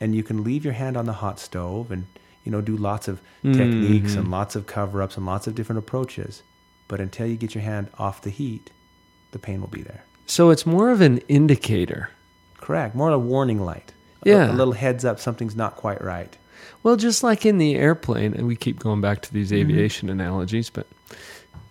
And 0.00 0.14
you 0.14 0.22
can 0.22 0.44
leave 0.44 0.64
your 0.64 0.74
hand 0.74 0.96
on 0.96 1.06
the 1.06 1.12
hot 1.14 1.40
stove 1.40 1.90
and 1.90 2.06
you 2.44 2.52
know 2.52 2.60
do 2.60 2.76
lots 2.76 3.08
of 3.08 3.20
techniques 3.42 4.12
Mhm. 4.12 4.18
and 4.18 4.30
lots 4.30 4.54
of 4.56 4.66
cover-ups 4.66 5.16
and 5.16 5.26
lots 5.26 5.46
of 5.46 5.54
different 5.56 5.80
approaches, 5.80 6.42
but 6.86 7.00
until 7.00 7.26
you 7.26 7.36
get 7.36 7.54
your 7.54 7.62
hand 7.64 7.88
off 7.98 8.22
the 8.22 8.30
heat, 8.30 8.70
the 9.32 9.38
pain 9.40 9.60
will 9.60 9.68
be 9.68 9.82
there. 9.82 10.04
So, 10.24 10.50
it's 10.50 10.64
more 10.64 10.90
of 10.90 11.00
an 11.00 11.18
indicator. 11.28 12.10
Correct. 12.60 12.94
More 12.94 13.08
of 13.08 13.14
a 13.14 13.18
warning 13.18 13.60
light. 13.64 13.92
A- 14.24 14.28
Yeah. 14.28 14.52
A, 14.52 14.54
little 14.54 14.74
heads 14.74 15.04
up 15.04 15.18
something's 15.20 15.56
not 15.56 15.76
quite 15.76 16.02
right. 16.02 16.36
Well, 16.82 16.96
just 16.96 17.22
like 17.22 17.44
in 17.46 17.58
the 17.58 17.74
airplane, 17.76 18.34
and 18.34 18.46
we 18.46 18.56
keep 18.56 18.78
going 18.78 19.00
back 19.00 19.22
to 19.22 19.32
these 19.32 19.50
Mm-hmm. 19.50 19.70
aviation 19.70 20.10
analogies, 20.10 20.70
but 20.70 20.86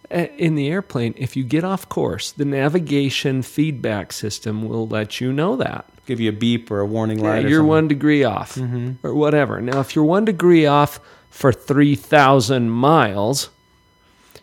uh, 0.10 0.27
in 0.38 0.56
the 0.56 0.67
airplane, 0.70 1.13
if 1.17 1.36
you 1.36 1.44
get 1.44 1.63
off 1.65 1.89
course, 1.89 2.32
the 2.32 2.46
navigation 2.46 3.41
feedback 3.41 4.13
system 4.13 4.67
will 4.67 4.88
let 4.88 5.20
you 5.20 5.34
know 5.34 5.56
that. 5.58 5.86
Give 6.06 6.20
you 6.22 6.29
a 6.29 6.34
beep 6.34 6.72
or 6.72 6.79
a 6.79 6.86
warning 6.86 7.22
light. 7.22 7.44
or 7.46 7.50
you're 7.50 7.63
one 7.63 7.88
degree 7.89 8.24
off, 8.24 8.56
Mhm. 8.56 8.96
or 9.03 9.13
whatever. 9.13 9.60
Now, 9.60 9.82
if 9.82 9.96
you're 9.96 10.06
one 10.06 10.24
degree 10.24 10.65
off 10.65 11.01
for 11.29 11.51
3,000 11.51 12.70
miles, 12.70 13.50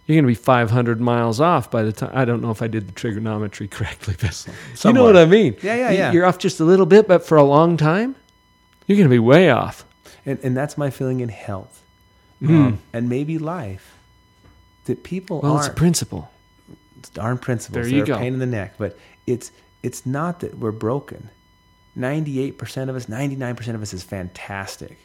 you're 0.06 0.14
going 0.16 0.24
to 0.24 0.28
be 0.28 0.34
500 0.34 1.00
miles 1.00 1.40
off 1.40 1.70
by 1.70 1.82
the 1.82 1.92
time. 1.92 2.10
I 2.14 2.24
don't 2.24 2.42
know 2.42 2.50
if 2.50 2.60
I 2.62 2.66
did 2.68 2.88
the 2.88 2.92
trigonometry 2.92 3.68
correctly, 3.76 4.14
but 4.20 4.46
you 4.84 4.92
know 4.92 5.04
what 5.04 5.16
I 5.16 5.24
mean. 5.24 5.56
Yeah, 5.62 5.76
yeah, 5.76 5.90
yeah. 5.90 6.12
You're 6.12 6.26
off 6.26 6.38
just 6.38 6.60
a 6.60 6.64
little 6.64 6.86
bit, 6.86 7.08
but 7.08 7.24
for 7.26 7.36
a 7.38 7.44
long 7.44 7.76
time, 7.76 8.14
you're 8.86 8.96
going 8.98 9.08
to 9.08 9.14
be 9.14 9.18
way 9.18 9.50
off. 9.50 9.84
And, 10.26 10.38
and 10.42 10.56
that's 10.56 10.76
my 10.78 10.90
feeling 10.90 11.20
in 11.20 11.28
health 11.28 11.80
Mm. 12.42 12.48
um, 12.66 12.78
and 12.92 13.08
maybe 13.08 13.38
life. 13.38 13.94
That 14.86 15.02
people 15.04 15.40
Well, 15.40 15.56
it's 15.58 15.68
a 15.68 15.72
principle. 15.72 16.30
It's 16.98 17.08
darn 17.08 17.38
principles. 17.38 17.86
There 17.88 17.96
you 17.98 18.04
go. 18.04 18.16
a 18.16 18.18
pain 18.18 18.34
in 18.34 18.38
the 18.40 18.44
neck. 18.46 18.74
But 18.76 18.98
it's 19.26 19.50
it's 19.82 20.04
not 20.04 20.40
that 20.40 20.58
we're 20.58 20.72
broken. 20.72 21.30
Ninety 21.94 22.40
eight 22.40 22.58
percent 22.58 22.90
of 22.90 22.96
us, 22.96 23.08
ninety 23.08 23.36
nine 23.36 23.54
percent 23.56 23.76
of 23.76 23.82
us 23.82 23.94
is 23.94 24.02
fantastic. 24.02 24.98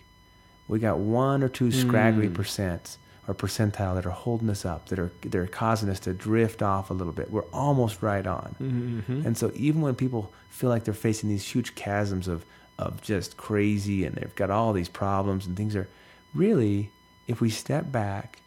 We 0.68 0.80
got 0.80 0.98
one 1.00 1.44
or 1.44 1.50
two 1.50 1.72
scraggly 1.72 2.28
Mm. 2.28 2.34
percents 2.36 2.98
or 3.30 3.36
percentile 3.36 3.94
that 3.94 4.08
are 4.08 4.10
holding 4.10 4.50
us 4.50 4.66
up, 4.66 4.90
that 4.90 4.98
are 4.98 5.12
they're 5.22 5.46
causing 5.46 5.88
us 5.88 6.00
to 6.00 6.14
drift 6.14 6.64
off 6.64 6.90
a 6.90 6.94
little 6.94 7.14
bit. 7.14 7.30
We're 7.30 7.46
almost 7.54 8.02
right 8.02 8.26
on. 8.26 8.56
Mm-hmm. 8.60 9.28
And 9.28 9.38
so 9.38 9.52
even 9.54 9.82
when 9.82 9.94
people 9.94 10.34
feel 10.50 10.72
like 10.72 10.84
they're 10.84 10.96
facing 10.96 11.30
these 11.30 11.46
huge 11.48 11.76
chasms 11.76 12.28
of, 12.28 12.44
of 12.80 13.02
just 13.04 13.38
crazy 13.38 14.04
and 14.04 14.16
they've 14.16 14.34
got 14.34 14.50
all 14.50 14.74
these 14.74 14.90
problems 14.90 15.46
and 15.46 15.56
things 15.56 15.76
are 15.76 15.88
really, 16.34 16.90
if 17.28 17.40
we 17.40 17.52
step 17.52 17.92
back, 17.92 18.40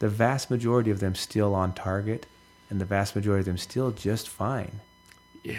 the 0.00 0.08
vast 0.08 0.50
majority 0.50 0.90
of 0.90 0.98
them 0.98 1.14
still 1.14 1.54
on 1.54 1.72
target 1.72 2.26
and 2.70 2.80
the 2.80 2.84
vast 2.84 3.14
majority 3.14 3.40
of 3.42 3.46
them 3.46 3.56
still 3.58 3.92
just 3.92 4.28
fine. 4.28 4.80
Yeah. 5.44 5.58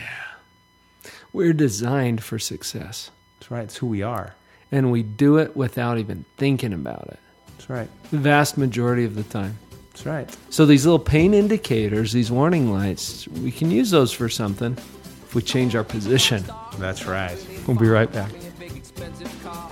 We're 1.31 1.53
designed 1.53 2.21
for 2.23 2.39
success, 2.39 3.09
That's 3.39 3.49
right. 3.51 3.63
It's 3.63 3.77
who 3.77 3.87
we 3.87 4.01
are. 4.01 4.35
and 4.69 4.91
we 4.91 5.01
do 5.03 5.37
it 5.37 5.55
without 5.55 5.97
even 5.97 6.25
thinking 6.35 6.73
about 6.73 7.07
it. 7.07 7.19
That's 7.57 7.69
right. 7.69 7.89
The 8.11 8.17
vast 8.17 8.57
majority 8.57 9.05
of 9.05 9.15
the 9.15 9.23
time. 9.23 9.57
That's 9.91 10.05
right. 10.05 10.37
So 10.49 10.65
these 10.65 10.85
little 10.85 10.99
pain 10.99 11.33
indicators, 11.33 12.11
these 12.11 12.31
warning 12.31 12.71
lights, 12.73 13.27
we 13.27 13.51
can 13.51 13.71
use 13.71 13.91
those 13.91 14.11
for 14.11 14.27
something 14.29 14.73
if 14.73 15.35
we 15.35 15.41
change 15.41 15.75
our 15.75 15.83
position. 15.83 16.43
That's 16.77 17.05
right. 17.05 17.37
We'll 17.67 17.77
be 17.77 17.87
right 17.87 18.11
back. 18.11 18.31
a 18.31 18.51
big 18.59 18.75
expensive 18.75 19.31
car 19.43 19.71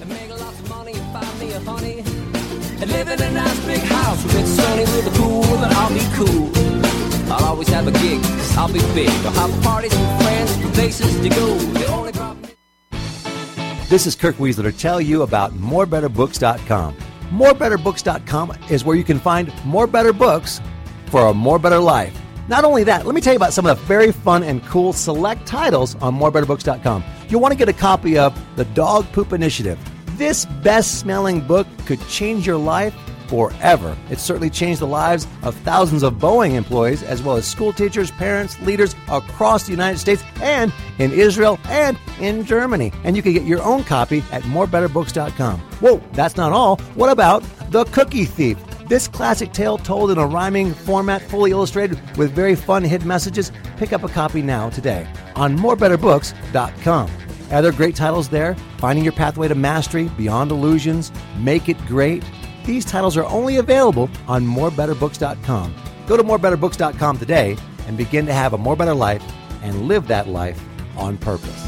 and 0.00 0.08
make 0.08 0.30
lots 0.30 0.58
of 0.58 0.68
money 0.68 0.92
and 0.92 1.12
find 1.12 1.40
me 1.40 1.52
a 1.52 1.60
honey 1.60 1.98
and 2.80 2.90
live 2.92 3.08
in 3.08 3.20
a 3.20 3.30
nice 3.30 3.66
big 3.66 3.80
house 3.80 4.22
with 4.24 4.38
it's 4.38 4.48
sunny 4.48 4.82
with 4.82 5.06
a 5.06 5.18
pool 5.18 5.44
and 5.44 5.74
I'll 5.74 5.92
be 5.92 6.00
cool. 6.14 6.50
I'll 7.30 7.44
always 7.44 7.68
have 7.68 7.86
a 7.86 7.92
gig, 7.92 8.20
i 8.24 8.54
I'll 8.56 8.72
be 8.72 8.80
big. 8.94 9.10
I'll 9.26 9.48
have 9.48 9.62
parties 9.62 9.90
with 9.90 10.22
friends 10.22 10.58
places 10.78 11.20
to 11.20 11.28
go. 11.28 11.58
The 11.58 11.86
only 11.88 12.12
problem 12.12 12.44
is 12.44 13.88
This 13.90 14.06
is 14.06 14.14
Kirk 14.14 14.36
Weisler 14.36 14.62
to 14.62 14.72
tell 14.72 15.00
you 15.00 15.22
about 15.22 15.52
morebetterbooks.com. 15.54 16.96
Morebetterbooks.com 17.30 18.56
is 18.70 18.84
where 18.84 18.96
you 18.96 19.04
can 19.04 19.18
find 19.18 19.52
more 19.64 19.86
better 19.86 20.12
books 20.12 20.60
for 21.06 21.26
a 21.26 21.34
more 21.34 21.58
better 21.58 21.78
life. 21.78 22.18
Not 22.48 22.64
only 22.64 22.84
that, 22.84 23.04
let 23.04 23.14
me 23.14 23.20
tell 23.20 23.34
you 23.34 23.36
about 23.36 23.52
some 23.52 23.66
of 23.66 23.78
the 23.78 23.84
very 23.84 24.12
fun 24.12 24.42
and 24.42 24.64
cool 24.64 24.94
select 24.94 25.46
titles 25.46 25.94
on 25.96 26.18
morebetterbooks.com. 26.18 27.04
You'll 27.28 27.40
want 27.42 27.52
to 27.52 27.58
get 27.58 27.68
a 27.68 27.74
copy 27.74 28.16
of 28.16 28.38
The 28.56 28.64
Dog 28.66 29.10
Poop 29.12 29.34
Initiative. 29.34 29.78
This 30.16 30.46
best 30.62 30.98
smelling 30.98 31.42
book 31.42 31.66
could 31.84 32.00
change 32.08 32.46
your 32.46 32.56
life 32.56 32.94
forever. 33.28 33.96
It's 34.10 34.22
certainly 34.22 34.50
changed 34.50 34.80
the 34.80 34.86
lives 34.86 35.26
of 35.42 35.54
thousands 35.56 36.02
of 36.02 36.14
Boeing 36.14 36.54
employees, 36.54 37.02
as 37.02 37.22
well 37.22 37.36
as 37.36 37.46
school 37.46 37.72
teachers, 37.72 38.10
parents, 38.10 38.60
leaders 38.60 38.96
across 39.08 39.64
the 39.64 39.72
United 39.72 39.98
States 39.98 40.24
and 40.42 40.72
in 40.98 41.12
Israel 41.12 41.58
and 41.68 41.96
in 42.20 42.44
Germany. 42.44 42.92
And 43.04 43.16
you 43.16 43.22
can 43.22 43.32
get 43.32 43.44
your 43.44 43.62
own 43.62 43.84
copy 43.84 44.24
at 44.32 44.42
morebetterbooks.com. 44.42 45.60
Whoa, 45.60 46.02
that's 46.12 46.36
not 46.36 46.52
all. 46.52 46.76
What 46.94 47.10
about 47.10 47.42
The 47.70 47.84
Cookie 47.86 48.24
Thief? 48.24 48.58
This 48.88 49.06
classic 49.06 49.52
tale 49.52 49.76
told 49.76 50.10
in 50.10 50.16
a 50.16 50.26
rhyming 50.26 50.72
format, 50.72 51.20
fully 51.20 51.50
illustrated 51.50 52.00
with 52.16 52.32
very 52.32 52.54
fun 52.54 52.82
hidden 52.82 53.06
messages. 53.06 53.52
Pick 53.76 53.92
up 53.92 54.02
a 54.02 54.08
copy 54.08 54.40
now 54.40 54.70
today 54.70 55.06
on 55.36 55.58
morebetterbooks.com. 55.58 57.10
Other 57.50 57.72
great 57.72 57.96
titles 57.96 58.28
there 58.28 58.54
Finding 58.78 59.04
Your 59.04 59.12
Pathway 59.12 59.48
to 59.48 59.54
Mastery, 59.54 60.04
Beyond 60.16 60.50
Illusions, 60.50 61.12
Make 61.38 61.68
It 61.68 61.78
Great. 61.86 62.22
These 62.68 62.84
titles 62.84 63.16
are 63.16 63.24
only 63.24 63.56
available 63.56 64.08
on 64.26 64.44
morebetterbooks.com. 64.44 65.74
Go 66.06 66.18
to 66.18 66.22
morebetterbooks.com 66.22 67.18
today 67.18 67.56
and 67.86 67.96
begin 67.96 68.26
to 68.26 68.34
have 68.34 68.52
a 68.52 68.58
more 68.58 68.76
better 68.76 68.92
life 68.92 69.22
and 69.62 69.88
live 69.88 70.06
that 70.08 70.28
life 70.28 70.62
on 70.94 71.16
purpose. 71.16 71.64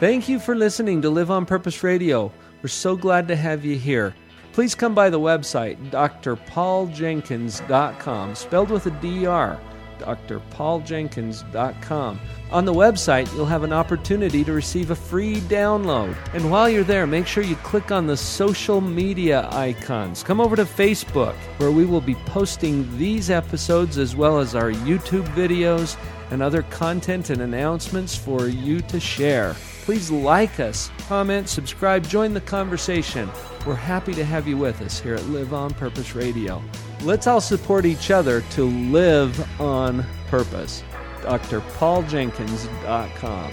Thank 0.00 0.28
you 0.28 0.38
for 0.38 0.54
listening 0.54 1.00
to 1.00 1.08
Live 1.08 1.30
on 1.30 1.46
Purpose 1.46 1.82
Radio. 1.82 2.30
We're 2.62 2.68
so 2.68 2.94
glad 2.94 3.26
to 3.28 3.36
have 3.36 3.64
you 3.64 3.76
here. 3.76 4.14
Please 4.52 4.74
come 4.74 4.94
by 4.94 5.08
the 5.08 5.18
website, 5.18 5.78
drpauljenkins.com, 5.88 8.34
spelled 8.34 8.68
with 8.68 8.84
a 8.84 8.90
DR, 8.90 9.58
drpauljenkins.com. 9.98 12.20
On 12.52 12.64
the 12.64 12.72
website, 12.72 13.32
you'll 13.34 13.46
have 13.46 13.64
an 13.64 13.72
opportunity 13.72 14.44
to 14.44 14.52
receive 14.52 14.92
a 14.92 14.96
free 14.96 15.40
download. 15.42 16.16
And 16.32 16.48
while 16.50 16.68
you're 16.68 16.84
there, 16.84 17.04
make 17.06 17.26
sure 17.26 17.42
you 17.42 17.56
click 17.56 17.90
on 17.90 18.06
the 18.06 18.16
social 18.16 18.80
media 18.80 19.48
icons. 19.50 20.22
Come 20.22 20.40
over 20.40 20.54
to 20.54 20.64
Facebook, 20.64 21.34
where 21.58 21.72
we 21.72 21.84
will 21.84 22.00
be 22.00 22.14
posting 22.26 22.96
these 22.98 23.30
episodes 23.30 23.98
as 23.98 24.14
well 24.14 24.38
as 24.38 24.54
our 24.54 24.70
YouTube 24.70 25.26
videos 25.34 25.96
and 26.30 26.42
other 26.42 26.62
content 26.62 27.30
and 27.30 27.42
announcements 27.42 28.16
for 28.16 28.48
you 28.48 28.80
to 28.82 29.00
share. 29.00 29.54
Please 29.84 30.10
like 30.10 30.58
us, 30.58 30.90
comment, 31.08 31.48
subscribe, 31.48 32.06
join 32.08 32.34
the 32.34 32.40
conversation. 32.40 33.30
We're 33.66 33.74
happy 33.74 34.14
to 34.14 34.24
have 34.24 34.48
you 34.48 34.56
with 34.56 34.80
us 34.82 35.00
here 35.00 35.14
at 35.14 35.24
Live 35.26 35.54
on 35.54 35.72
Purpose 35.74 36.14
Radio. 36.14 36.62
Let's 37.06 37.26
all 37.28 37.40
support 37.40 37.86
each 37.86 38.10
other 38.10 38.40
to 38.40 38.64
live 38.64 39.60
on 39.60 40.04
purpose. 40.26 40.82
drpauljenkins.com. 41.22 43.50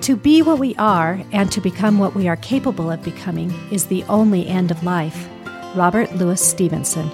To 0.00 0.16
be 0.16 0.40
what 0.40 0.58
we 0.58 0.74
are 0.76 1.20
and 1.32 1.52
to 1.52 1.60
become 1.60 1.98
what 1.98 2.14
we 2.14 2.26
are 2.26 2.36
capable 2.36 2.90
of 2.90 3.02
becoming 3.02 3.52
is 3.70 3.88
the 3.88 4.02
only 4.04 4.48
end 4.48 4.70
of 4.70 4.82
life. 4.82 5.28
Robert 5.74 6.10
Louis 6.14 6.40
Stevenson. 6.40 7.10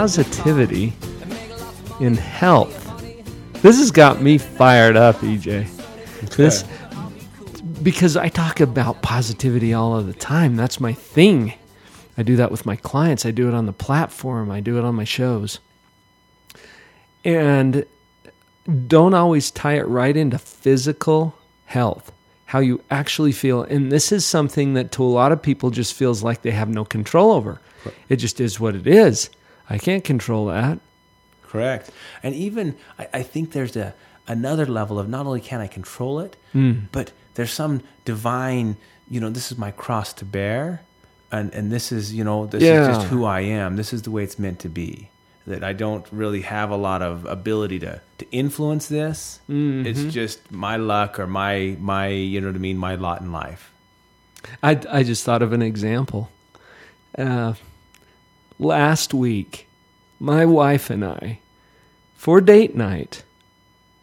Positivity 0.00 0.94
in 2.00 2.14
health. 2.14 2.74
This 3.60 3.76
has 3.76 3.90
got 3.90 4.22
me 4.22 4.38
fired 4.38 4.96
up, 4.96 5.16
EJ. 5.16 5.68
This 6.36 6.64
because 7.82 8.16
I 8.16 8.30
talk 8.30 8.60
about 8.60 9.02
positivity 9.02 9.74
all 9.74 9.94
of 9.94 10.06
the 10.06 10.14
time. 10.14 10.56
That's 10.56 10.80
my 10.80 10.94
thing. 10.94 11.52
I 12.16 12.22
do 12.22 12.36
that 12.36 12.50
with 12.50 12.64
my 12.64 12.76
clients. 12.76 13.26
I 13.26 13.30
do 13.30 13.46
it 13.46 13.52
on 13.52 13.66
the 13.66 13.74
platform. 13.74 14.50
I 14.50 14.60
do 14.60 14.78
it 14.78 14.84
on 14.84 14.94
my 14.94 15.04
shows. 15.04 15.58
And 17.22 17.84
don't 18.86 19.12
always 19.12 19.50
tie 19.50 19.74
it 19.74 19.86
right 19.86 20.16
into 20.16 20.38
physical 20.38 21.34
health, 21.66 22.10
how 22.46 22.60
you 22.60 22.82
actually 22.90 23.32
feel. 23.32 23.64
And 23.64 23.92
this 23.92 24.12
is 24.12 24.24
something 24.24 24.72
that 24.72 24.92
to 24.92 25.02
a 25.02 25.04
lot 25.04 25.30
of 25.30 25.42
people 25.42 25.68
just 25.68 25.92
feels 25.92 26.22
like 26.22 26.40
they 26.40 26.52
have 26.52 26.70
no 26.70 26.86
control 26.86 27.32
over. 27.32 27.60
It 28.08 28.16
just 28.16 28.40
is 28.40 28.58
what 28.58 28.74
it 28.74 28.86
is. 28.86 29.28
I 29.70 29.78
can't 29.78 30.04
control 30.04 30.46
that. 30.46 30.78
Correct. 31.42 31.90
And 32.22 32.34
even 32.34 32.76
I, 32.98 33.08
I 33.14 33.22
think 33.22 33.52
there's 33.52 33.76
a 33.76 33.94
another 34.28 34.66
level 34.66 34.98
of 34.98 35.08
not 35.08 35.26
only 35.26 35.40
can 35.40 35.60
I 35.60 35.66
control 35.68 36.20
it, 36.20 36.36
Hmm. 36.52 36.72
but 36.92 37.12
there's 37.34 37.52
some 37.52 37.80
divine, 38.04 38.76
you 39.08 39.20
know, 39.20 39.30
this 39.30 39.50
is 39.52 39.58
my 39.58 39.70
cross 39.70 40.12
to 40.14 40.24
bear, 40.24 40.82
and 41.32 41.52
and 41.54 41.70
this 41.72 41.90
is 41.92 42.12
you 42.12 42.24
know 42.24 42.46
this 42.46 42.62
Yeah. 42.62 42.82
is 42.82 42.96
just 42.96 43.06
who 43.08 43.24
I 43.24 43.40
am. 43.40 43.76
This 43.76 43.92
is 43.92 44.02
the 44.02 44.10
way 44.10 44.22
it's 44.24 44.38
meant 44.38 44.58
to 44.60 44.68
be. 44.68 45.08
That 45.46 45.64
I 45.64 45.72
don't 45.72 46.06
really 46.12 46.42
have 46.42 46.70
a 46.70 46.76
lot 46.76 47.02
of 47.02 47.24
ability 47.24 47.78
to 47.80 48.00
to 48.18 48.24
influence 48.30 48.86
this. 48.88 49.40
Mm-hmm. 49.48 49.86
It's 49.86 50.04
just 50.14 50.38
my 50.52 50.76
luck 50.76 51.18
or 51.18 51.26
my 51.26 51.76
my 51.80 52.08
you 52.08 52.40
know 52.40 52.48
what 52.48 52.56
I 52.56 52.60
mean, 52.60 52.76
my 52.78 52.94
lot 52.96 53.20
in 53.22 53.32
life. 53.32 53.70
I, 54.62 54.70
I 54.98 55.02
just 55.02 55.24
thought 55.24 55.42
of 55.42 55.52
an 55.52 55.62
example. 55.62 56.28
Uh, 57.18 57.52
last 58.60 59.14
week, 59.14 59.66
my 60.20 60.44
wife 60.44 60.90
and 60.90 61.04
I, 61.04 61.40
for 62.14 62.40
date 62.40 62.76
night, 62.76 63.24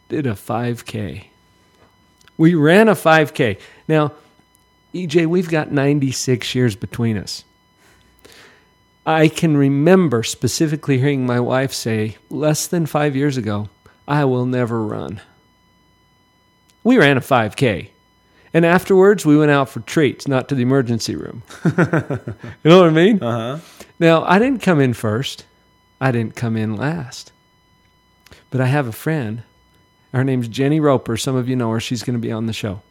did 0.09 0.25
a 0.25 0.33
5K. 0.33 1.25
We 2.37 2.55
ran 2.55 2.89
a 2.89 2.95
5K. 2.95 3.59
Now, 3.87 4.13
EJ, 4.93 5.27
we've 5.27 5.49
got 5.49 5.71
96 5.71 6.55
years 6.55 6.75
between 6.75 7.17
us. 7.17 7.43
I 9.05 9.29
can 9.29 9.55
remember 9.55 10.23
specifically 10.23 10.97
hearing 10.97 11.25
my 11.25 11.39
wife 11.39 11.71
say 11.71 12.17
less 12.29 12.67
than 12.67 12.85
five 12.87 13.15
years 13.15 13.37
ago, 13.37 13.69
I 14.07 14.25
will 14.25 14.45
never 14.45 14.83
run. 14.83 15.21
We 16.83 16.97
ran 16.97 17.17
a 17.17 17.21
5K. 17.21 17.89
And 18.53 18.65
afterwards, 18.65 19.25
we 19.25 19.37
went 19.37 19.51
out 19.51 19.69
for 19.69 19.81
treats, 19.81 20.27
not 20.27 20.47
to 20.49 20.55
the 20.55 20.61
emergency 20.61 21.15
room. 21.15 21.43
you 21.65 21.71
know 22.63 22.79
what 22.79 22.87
I 22.87 22.91
mean? 22.91 23.21
Uh 23.21 23.57
huh. 23.57 23.59
Now, 23.99 24.23
I 24.23 24.39
didn't 24.39 24.61
come 24.61 24.79
in 24.79 24.93
first. 24.93 25.45
I 25.99 26.11
didn't 26.11 26.35
come 26.35 26.55
in 26.55 26.75
last. 26.75 27.31
But 28.49 28.61
I 28.61 28.67
have 28.67 28.87
a 28.87 28.91
friend. 28.91 29.43
Her 30.13 30.23
name's 30.23 30.47
Jenny 30.47 30.79
Roper. 30.79 31.17
Some 31.17 31.35
of 31.35 31.49
you 31.49 31.55
know 31.55 31.71
her. 31.71 31.79
She's 31.79 32.03
going 32.03 32.15
to 32.15 32.21
be 32.21 32.31
on 32.31 32.45
the 32.45 32.53
show. 32.53 32.81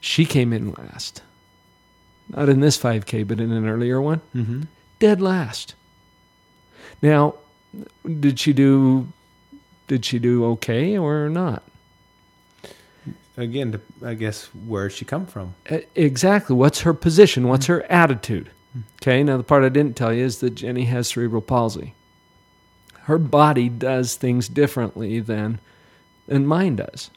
She 0.00 0.24
came 0.24 0.52
in 0.52 0.72
last. 0.72 1.22
Not 2.28 2.48
in 2.48 2.60
this 2.60 2.78
5K, 2.78 3.26
but 3.26 3.40
in 3.40 3.52
an 3.52 3.68
earlier 3.68 4.00
one. 4.00 4.20
Mm-hmm. 4.34 4.62
Dead 4.98 5.20
last. 5.20 5.74
Now, 7.02 7.34
did 8.04 8.38
she 8.40 8.52
do 8.52 9.08
did 9.86 10.04
she 10.04 10.18
do 10.18 10.44
okay 10.52 10.96
or 10.96 11.28
not? 11.28 11.62
Again, 13.36 13.80
I 14.04 14.14
guess 14.14 14.46
where'd 14.54 14.92
she 14.92 15.04
come 15.04 15.26
from? 15.26 15.54
Exactly. 15.94 16.54
What's 16.54 16.82
her 16.82 16.94
position? 16.94 17.48
What's 17.48 17.66
hmm. 17.66 17.72
her 17.74 17.82
attitude? 17.90 18.50
Hmm. 18.72 18.80
Okay. 19.02 19.22
Now, 19.22 19.36
the 19.36 19.42
part 19.42 19.64
I 19.64 19.68
didn't 19.68 19.96
tell 19.96 20.12
you 20.12 20.24
is 20.24 20.38
that 20.38 20.54
Jenny 20.54 20.84
has 20.84 21.08
cerebral 21.08 21.42
palsy. 21.42 21.94
Her 23.02 23.18
body 23.18 23.68
does 23.68 24.14
things 24.14 24.48
differently 24.48 25.20
than, 25.20 25.58
than 26.26 26.46
mine 26.46 26.76
does. 26.76 27.10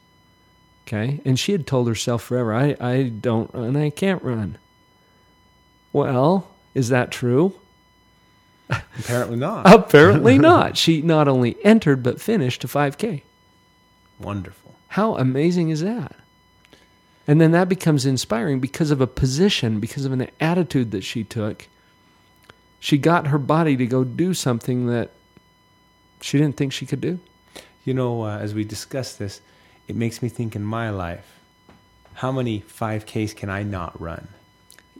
Okay. 0.86 1.20
And 1.24 1.38
she 1.38 1.52
had 1.52 1.66
told 1.66 1.86
herself 1.86 2.22
forever, 2.22 2.52
I, 2.54 2.76
I 2.80 3.02
don't 3.04 3.52
run, 3.54 3.76
I 3.76 3.90
can't 3.90 4.22
run. 4.22 4.58
Well, 5.92 6.48
is 6.74 6.88
that 6.88 7.10
true? 7.10 7.54
Apparently 8.70 9.36
not. 9.36 9.72
Apparently 9.72 10.38
not. 10.38 10.76
She 10.76 11.00
not 11.00 11.28
only 11.28 11.56
entered, 11.64 12.02
but 12.02 12.20
finished 12.20 12.64
a 12.64 12.68
5K. 12.68 13.22
Wonderful. 14.18 14.74
How 14.88 15.16
amazing 15.16 15.70
is 15.70 15.80
that? 15.82 16.14
And 17.26 17.40
then 17.40 17.52
that 17.52 17.68
becomes 17.68 18.06
inspiring 18.06 18.58
because 18.58 18.90
of 18.90 19.00
a 19.00 19.06
position, 19.06 19.80
because 19.80 20.04
of 20.06 20.12
an 20.12 20.28
attitude 20.40 20.90
that 20.92 21.04
she 21.04 21.24
took. 21.24 21.66
She 22.80 22.96
got 22.96 23.26
her 23.26 23.38
body 23.38 23.76
to 23.76 23.86
go 23.86 24.02
do 24.04 24.32
something 24.32 24.86
that 24.86 25.10
she 26.22 26.38
didn't 26.38 26.56
think 26.56 26.72
she 26.72 26.86
could 26.86 27.00
do. 27.00 27.18
You 27.84 27.92
know, 27.94 28.22
uh, 28.22 28.38
as 28.38 28.54
we 28.54 28.64
discuss 28.64 29.14
this, 29.14 29.40
it 29.88 29.96
makes 29.96 30.22
me 30.22 30.28
think 30.28 30.56
in 30.56 30.62
my 30.64 30.90
life, 30.90 31.26
how 32.14 32.32
many 32.32 32.60
5Ks 32.62 33.34
can 33.36 33.50
I 33.50 33.62
not 33.62 34.00
run? 34.00 34.28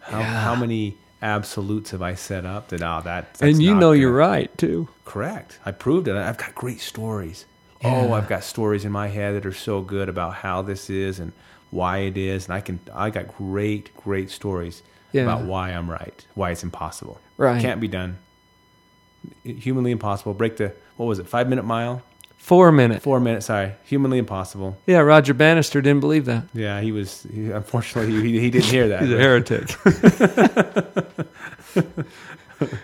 How, 0.03 0.19
Yeah. 0.21 0.41
how 0.43 0.55
many 0.55 0.97
absolutes 1.23 1.91
have 1.93 2.03
I 2.03 2.15
set 2.15 2.45
up 2.45 2.69
that, 2.69 2.83
oh, 2.83 3.01
that, 3.05 3.35
that's 3.35 3.43
and 3.43 3.63
you 3.63 3.75
know 3.75 3.89
gonna- 3.91 4.01
you're 4.01 4.13
right, 4.13 4.57
too. 4.59 4.89
Correct. 5.05 5.59
I 5.65 5.73
proved 5.73 6.09
it. 6.09 6.17
I've 6.17 6.39
got 6.39 6.55
great 6.55 6.81
stories. 6.81 7.45
Oh, 7.85 7.89
yeah. 7.89 8.07
Oh, 8.09 8.13
I've 8.13 8.29
got 8.29 8.43
stories 8.45 8.85
in 8.85 8.93
my 8.93 9.09
head 9.09 9.35
that 9.37 9.47
are 9.47 9.53
so 9.53 9.81
good 9.83 10.09
about 10.09 10.35
how 10.35 10.63
this 10.63 10.91
is 10.91 11.21
and 11.21 11.33
why 11.71 11.99
it 11.99 12.17
is, 12.17 12.47
and 12.47 12.55
I 12.55 12.61
can 12.61 12.81
I 12.95 13.11
got 13.11 13.29
great 13.37 13.95
great 13.97 14.31
stories 14.31 14.83
Yeah. 15.13 15.23
about 15.23 15.43
why 15.43 15.71
I'm 15.71 15.89
right, 15.91 16.27
why 16.35 16.51
it's 16.51 16.63
impossible. 16.65 17.21
Right. 17.37 17.59
It 17.59 17.63
can't 17.63 17.81
be 17.81 17.89
done. 17.89 18.19
Humanly 19.45 19.91
impossible. 19.91 20.35
Break 20.35 20.57
the 20.57 20.73
what 20.97 21.07
was 21.07 21.19
it? 21.19 21.29
Five 21.29 21.49
minute 21.49 21.65
mile. 21.65 22.03
Four 22.37 22.73
minute. 22.73 23.03
Four 23.03 23.21
minutes. 23.21 23.47
Sorry, 23.47 23.73
humanly 23.85 24.17
impossible. 24.19 24.79
Yeah, 24.87 25.01
Roger 25.01 25.35
Bannister 25.35 25.81
didn't 25.83 26.01
believe 26.01 26.25
that. 26.27 26.45
Yeah, 26.55 26.81
he 26.81 26.93
was. 26.93 27.27
He, 27.33 27.51
unfortunately, 27.51 28.13
he, 28.23 28.41
he 28.41 28.51
didn't 28.51 28.65
hear 28.71 28.89
that. 28.89 29.03
He's 29.03 29.13
a 29.13 29.19
heretic. 29.19 29.69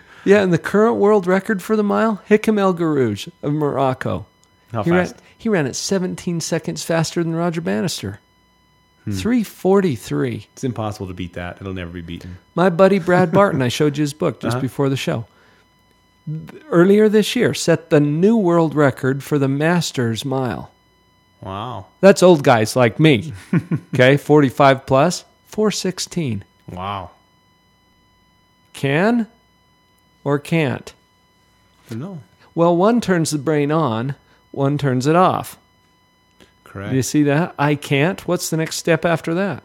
yeah, 0.25 0.41
and 0.41 0.53
the 0.53 0.57
current 0.57 0.97
world 0.97 1.27
record 1.27 1.61
for 1.63 1.75
the 1.75 1.83
mile, 1.83 2.21
Hicham 2.29 2.59
El 2.59 2.73
Guerrouj 2.73 3.29
of 3.43 3.53
Morocco. 3.53 4.25
How 4.71 4.83
he 4.83 4.91
ran, 4.91 5.13
he 5.37 5.49
ran 5.49 5.67
it 5.67 5.75
17 5.75 6.41
seconds 6.41 6.83
faster 6.83 7.23
than 7.23 7.35
Roger 7.35 7.61
Bannister. 7.61 8.19
Hmm. 9.05 9.11
343. 9.11 10.47
It's 10.53 10.63
impossible 10.63 11.07
to 11.07 11.13
beat 11.13 11.33
that. 11.33 11.61
It'll 11.61 11.73
never 11.73 11.91
be 11.91 12.01
beaten. 12.01 12.37
My 12.55 12.69
buddy 12.69 12.99
Brad 12.99 13.31
Barton, 13.33 13.61
I 13.61 13.67
showed 13.67 13.97
you 13.97 14.01
his 14.01 14.13
book 14.13 14.39
just 14.41 14.55
Uh-huh. 14.57 14.61
before 14.61 14.89
the 14.89 14.97
show. 14.97 15.25
Earlier 16.71 17.07
this 17.07 17.35
year, 17.35 17.53
set 17.53 17.91
the 17.91 17.99
new 17.99 18.35
world 18.35 18.73
record 18.73 19.23
for 19.23 19.37
the 19.37 19.47
Masters 19.47 20.25
mile. 20.25 20.71
Wow. 21.41 21.85
That's 22.01 22.23
old 22.23 22.43
guys 22.43 22.75
like 22.75 22.99
me. 22.99 23.31
okay, 23.93 24.17
45 24.17 24.87
plus, 24.87 25.23
416. 25.45 26.43
Wow. 26.71 27.11
Can 28.73 29.27
or 30.23 30.39
can't? 30.39 30.91
No. 31.91 32.21
Well, 32.55 32.75
one 32.75 32.99
turns 33.01 33.29
the 33.29 33.37
brain 33.37 33.71
on, 33.71 34.15
one 34.55 34.77
turns 34.77 35.07
it 35.07 35.15
off. 35.15 35.57
Correct. 36.63 36.91
Do 36.91 36.95
you 36.95 37.03
see 37.03 37.23
that? 37.23 37.55
I 37.57 37.75
can't. 37.75 38.27
What's 38.27 38.49
the 38.49 38.57
next 38.57 38.77
step 38.77 39.05
after 39.05 39.33
that? 39.33 39.63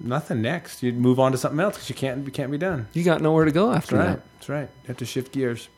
Nothing 0.00 0.42
next. 0.42 0.82
You'd 0.82 0.98
move 0.98 1.20
on 1.20 1.32
to 1.32 1.38
something 1.38 1.60
else 1.60 1.76
because 1.76 1.88
you 1.88 1.94
can't. 1.94 2.24
You 2.24 2.32
can't 2.32 2.50
be 2.50 2.58
done. 2.58 2.88
You 2.92 3.04
got 3.04 3.20
nowhere 3.20 3.44
to 3.44 3.52
go 3.52 3.72
after 3.72 3.96
That's 3.96 4.08
right. 4.08 4.16
that. 4.16 4.32
That's 4.34 4.48
right. 4.48 4.68
You 4.82 4.88
have 4.88 4.96
to 4.96 5.04
shift 5.04 5.32
gears. 5.32 5.68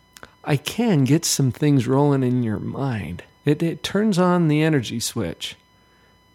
I 0.44 0.56
can 0.56 1.04
get 1.04 1.24
some 1.24 1.52
things 1.52 1.86
rolling 1.86 2.22
in 2.22 2.42
your 2.42 2.58
mind. 2.58 3.22
It, 3.44 3.62
it 3.62 3.82
turns 3.82 4.18
on 4.18 4.48
the 4.48 4.62
energy 4.62 5.00
switch. 5.00 5.56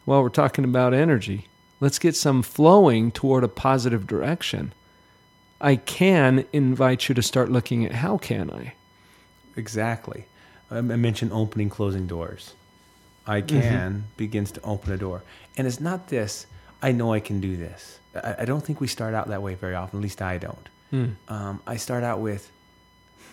While 0.05 0.21
we're 0.23 0.29
talking 0.29 0.65
about 0.65 0.93
energy, 0.93 1.47
let's 1.79 1.99
get 1.99 2.15
some 2.15 2.41
flowing 2.41 3.11
toward 3.11 3.43
a 3.43 3.47
positive 3.47 4.05
direction. 4.07 4.73
I 5.61 5.75
can 5.75 6.45
invite 6.53 7.09
you 7.09 7.15
to 7.15 7.21
start 7.21 7.51
looking 7.51 7.85
at 7.85 7.91
how 7.91 8.17
can 8.17 8.49
I? 8.51 8.73
Exactly. 9.55 10.25
I 10.71 10.81
mentioned 10.81 11.31
opening, 11.33 11.69
closing 11.69 12.05
doors. 12.07 12.53
I 13.25 13.41
can 13.41 14.05
begins 14.17 14.51
to 14.53 14.61
open 14.61 14.91
a 14.93 14.97
door, 14.97 15.23
and 15.57 15.67
it's 15.67 15.79
not 15.79 16.07
this. 16.07 16.45
I 16.81 16.91
know 16.91 17.13
I 17.13 17.19
can 17.19 17.39
do 17.41 17.57
this. 17.57 17.99
I, 18.15 18.35
I 18.39 18.45
don't 18.45 18.63
think 18.65 18.79
we 18.81 18.87
start 18.87 19.13
out 19.13 19.27
that 19.27 19.41
way 19.43 19.55
very 19.55 19.75
often. 19.75 19.99
At 19.99 20.03
least 20.03 20.21
I 20.21 20.37
don't. 20.37 20.69
Um, 21.27 21.61
I 21.67 21.77
start 21.77 22.03
out 22.03 22.19
with, 22.21 22.49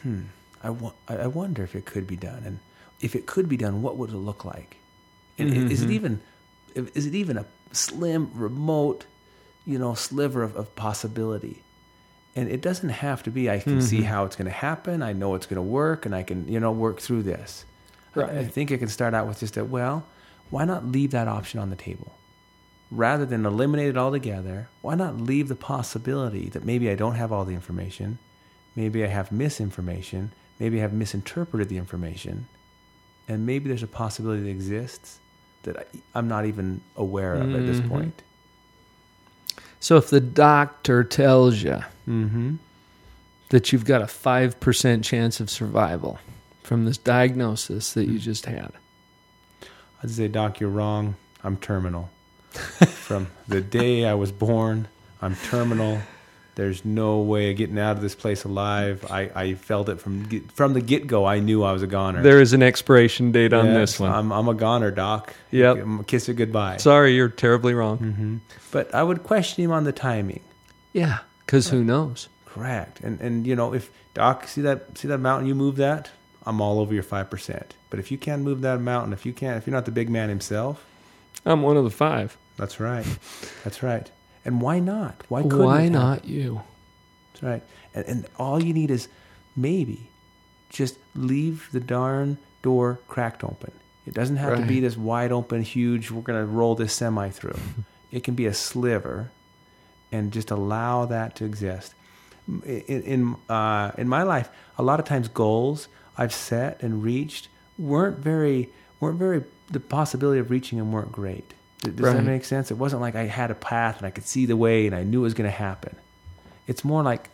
hmm. 0.03 0.23
I, 0.63 0.71
wa- 0.71 0.93
I 1.09 1.27
wonder 1.29 1.63
if 1.65 1.75
it 1.75 1.87
could 1.87 2.07
be 2.07 2.17
done, 2.17 2.43
and 2.45 2.59
if 3.01 3.15
it 3.15 3.25
could 3.27 3.49
be 3.49 3.57
done, 3.57 3.81
what 3.83 3.97
would 3.97 4.11
it 4.11 4.17
look 4.17 4.45
like? 4.45 4.77
And 5.39 5.51
i- 5.53 5.73
is 5.73 5.83
it 5.83 5.91
even 5.91 6.21
is 6.75 7.07
it 7.07 7.15
even 7.15 7.39
a 7.39 7.47
slim, 7.73 8.31
remote, 8.35 9.07
you 9.65 9.79
know, 9.79 9.95
sliver 9.95 10.43
of, 10.43 10.55
of 10.57 10.75
possibility? 10.77 11.63
And 12.37 12.51
it 12.51 12.61
doesn't 12.61 12.91
have 12.91 13.23
to 13.25 13.31
be. 13.31 13.49
I 13.51 13.59
can 13.61 13.81
see 13.81 14.03
how 14.03 14.25
it's 14.27 14.37
going 14.37 14.45
to 14.47 14.59
happen. 14.69 15.03
I 15.03 15.13
know 15.15 15.35
it's 15.35 15.47
going 15.47 15.57
to 15.57 15.63
work, 15.63 16.05
and 16.07 16.15
I 16.15 16.23
can 16.23 16.47
you 16.47 16.61
know 16.61 16.71
work 16.71 17.01
through 17.01 17.23
this. 17.23 17.65
I- 18.15 18.21
I 18.41 18.45
think 18.45 18.71
it 18.71 18.79
can 18.79 18.89
start 18.89 19.15
out 19.15 19.27
with 19.27 19.41
just 19.41 19.57
a 19.57 19.65
well. 19.65 20.05
Why 20.51 20.65
not 20.67 20.87
leave 20.87 21.11
that 21.13 21.29
option 21.29 21.59
on 21.61 21.71
the 21.71 21.77
table? 21.77 22.13
rather 22.89 23.27
than 23.27 23.45
eliminate 23.45 23.89
it 23.89 23.97
altogether, 23.97 24.69
why 24.81 24.95
not 24.95 25.21
leave 25.21 25.49
the 25.49 25.57
possibility 25.57 26.49
that 26.51 26.65
maybe 26.65 26.89
I 26.89 26.95
don't 26.95 27.17
have 27.17 27.33
all 27.33 27.45
the 27.45 27.53
information, 27.53 28.19
maybe 28.77 29.03
I 29.03 29.09
have 29.09 29.33
misinformation, 29.33 30.31
maybe 30.61 30.79
I 30.79 30.83
have 30.83 30.93
misinterpreted 30.93 31.69
the 31.69 31.79
information, 31.79 32.47
and 33.27 33.45
maybe 33.45 33.67
there's 33.69 33.83
a 33.83 33.89
possibility 33.89 34.45
that 34.45 34.51
exists 34.51 35.19
that 35.65 35.77
I, 35.77 35.85
I'm 36.15 36.29
not 36.29 36.47
even 36.47 36.81
aware 36.97 37.35
of 37.35 37.53
at 37.57 37.67
this 37.67 37.81
Mhm. 37.81 37.89
point. 37.89 38.23
So 39.81 39.97
if 39.97 40.11
the 40.11 40.21
doctor 40.21 41.05
tells 41.05 41.63
you 41.63 41.83
Mm-hmm. 42.09 42.55
that 43.51 43.73
you've 43.73 43.85
got 43.85 44.01
a 44.01 44.07
5% 44.07 45.03
chance 45.05 45.41
of 45.41 45.51
survival 45.51 46.19
from 46.63 46.85
this 46.85 46.99
diagnosis 46.99 47.93
that 47.95 48.07
you 48.07 48.19
just 48.21 48.47
had, 48.47 48.71
I'd 50.03 50.11
say, 50.11 50.29
Doc, 50.29 50.61
you're 50.61 50.71
wrong. 50.71 51.17
I'm 51.43 51.57
terminal. 51.57 52.11
From 52.53 53.27
the 53.49 53.61
day 53.61 54.05
I 54.05 54.15
was 54.15 54.31
born, 54.33 54.89
I'm 55.21 55.35
terminal. 55.37 56.01
There's 56.57 56.85
no 56.85 57.21
way 57.21 57.51
of 57.51 57.57
getting 57.59 57.79
out 57.79 57.97
of 57.97 58.03
this 58.03 58.15
place 58.15 58.43
alive. 58.45 59.05
I, 59.11 59.31
I 59.35 59.55
felt 59.55 59.89
it 59.91 60.01
from 60.01 60.25
from 60.49 60.73
the 60.73 60.81
get 60.81 61.07
go. 61.07 61.25
I 61.27 61.39
knew 61.39 61.63
I 61.63 61.73
was 61.73 61.83
a 61.83 61.87
goner. 61.87 62.23
there 62.23 62.41
is 62.41 62.53
an 62.55 62.63
expiration 62.63 63.31
date 63.31 63.53
on 63.53 63.67
Yes, 63.67 63.75
this 63.93 64.01
one. 64.01 64.11
I'm, 64.11 64.33
I'm 64.33 64.49
a 64.49 64.55
goner, 64.55 64.91
Doc. 64.91 65.35
Yep. 65.51 66.07
Kiss 66.07 66.29
it 66.31 66.35
goodbye. 66.35 66.79
Sorry, 66.79 67.15
you're 67.15 67.29
terribly 67.29 67.75
wrong. 67.75 67.99
hmm 67.99 68.37
But 68.73 68.93
I 68.95 69.03
would 69.03 69.23
question 69.23 69.63
him 69.65 69.71
on 69.71 69.85
the 69.85 69.93
timing. 69.93 70.41
Yeah, 70.93 71.19
because 71.45 71.69
who 71.69 71.85
knows? 71.85 72.29
Correct. 72.47 73.01
And 73.01 73.21
and 73.21 73.47
you 73.47 73.55
know, 73.55 73.75
if 73.75 73.91
Doc 74.15 74.49
see 74.49 74.63
that 74.63 74.97
see 74.97 75.09
that 75.09 75.19
mountain, 75.19 75.47
you 75.47 75.55
move 75.55 75.77
that, 75.77 76.11
I'm 76.47 76.61
all 76.63 76.81
over 76.81 76.95
your 76.95 77.03
five 77.03 77.29
percent. 77.29 77.75
But 77.91 77.99
if 78.01 78.11
you 78.11 78.17
can't 78.17 78.41
move 78.43 78.63
that 78.63 78.81
mountain, 78.81 79.13
if 79.13 79.27
you 79.27 79.35
can't, 79.35 79.59
if 79.59 79.67
you're 79.67 79.75
not 79.77 79.85
the 79.85 79.91
big 79.93 80.09
man 80.09 80.31
himself, 80.31 80.83
I'm 81.45 81.61
one 81.63 81.77
of 81.77 81.85
the 81.85 81.91
five. 81.91 82.39
that's 82.57 82.81
right. 82.81 83.05
That's 83.65 83.83
right. 83.83 84.11
And 84.47 84.61
why 84.61 84.79
not? 84.79 85.25
Why 85.29 85.43
couldn't 85.43 85.59
Why 85.59 85.89
not 85.89 86.21
happen? 86.21 86.31
you? 86.31 86.63
That's 87.33 87.43
right. 87.43 87.63
And, 87.95 88.07
and 88.07 88.27
all 88.39 88.63
you 88.63 88.73
need 88.73 88.93
is 88.93 89.09
maybe 89.57 90.09
just 90.71 90.97
leave 91.17 91.69
the 91.73 91.81
darn 91.81 92.39
door 92.63 93.01
cracked 93.09 93.43
open. 93.43 93.73
It 94.07 94.15
doesn't 94.15 94.37
have 94.37 94.61
to 94.61 94.65
be 94.65 94.79
this 94.79 94.97
wide 94.97 95.33
open, 95.33 95.63
huge, 95.63 96.13
we're 96.13 96.23
going 96.23 96.39
to 96.39 96.47
roll 96.47 96.77
this 96.77 96.93
semi 96.93 97.29
through. 97.31 97.59
it 98.13 98.23
can 98.23 98.37
be 98.37 98.47
a 98.47 98.55
sliver 98.55 99.33
and 100.13 100.33
just 100.33 100.53
allow 100.53 101.07
that 101.07 101.35
to 101.37 101.45
exist. 101.45 101.95
In, 102.47 103.03
in, 103.03 103.37
uh, 103.49 103.91
in 103.99 104.09
my 104.09 104.23
life, 104.23 104.49
a 104.79 104.83
lot 104.85 105.01
of 105.01 105.07
times 105.07 105.27
goals 105.27 105.89
I've 106.17 106.33
set 106.33 106.81
and 106.85 107.03
reached 107.03 107.49
weren't 107.77 108.19
very, 108.19 108.71
weren't 109.01 109.19
very, 109.19 109.43
the 109.73 109.81
possibility 109.81 110.39
of 110.39 110.53
reaching 110.53 110.79
them 110.79 110.93
weren't 110.93 111.11
great. 111.11 111.53
Does 111.83 111.95
Right. 111.95 112.15
that 112.17 112.25
make 112.25 112.45
sense? 112.45 112.71
It 112.71 112.79
wasn't 112.79 113.03
like 113.03 113.15
I 113.15 113.25
had 113.27 113.51
a 113.51 113.55
path 113.55 113.99
and 113.99 114.07
I 114.07 114.11
could 114.11 114.27
see 114.27 114.47
the 114.47 114.57
way 114.57 114.87
and 114.87 114.95
I 114.95 115.03
knew 115.03 115.21
it 115.21 115.25
was 115.25 115.35
going 115.35 115.51
to 115.51 115.57
happen. 115.57 115.95
It's 116.67 116.85
more 116.85 117.03
like 117.03 117.29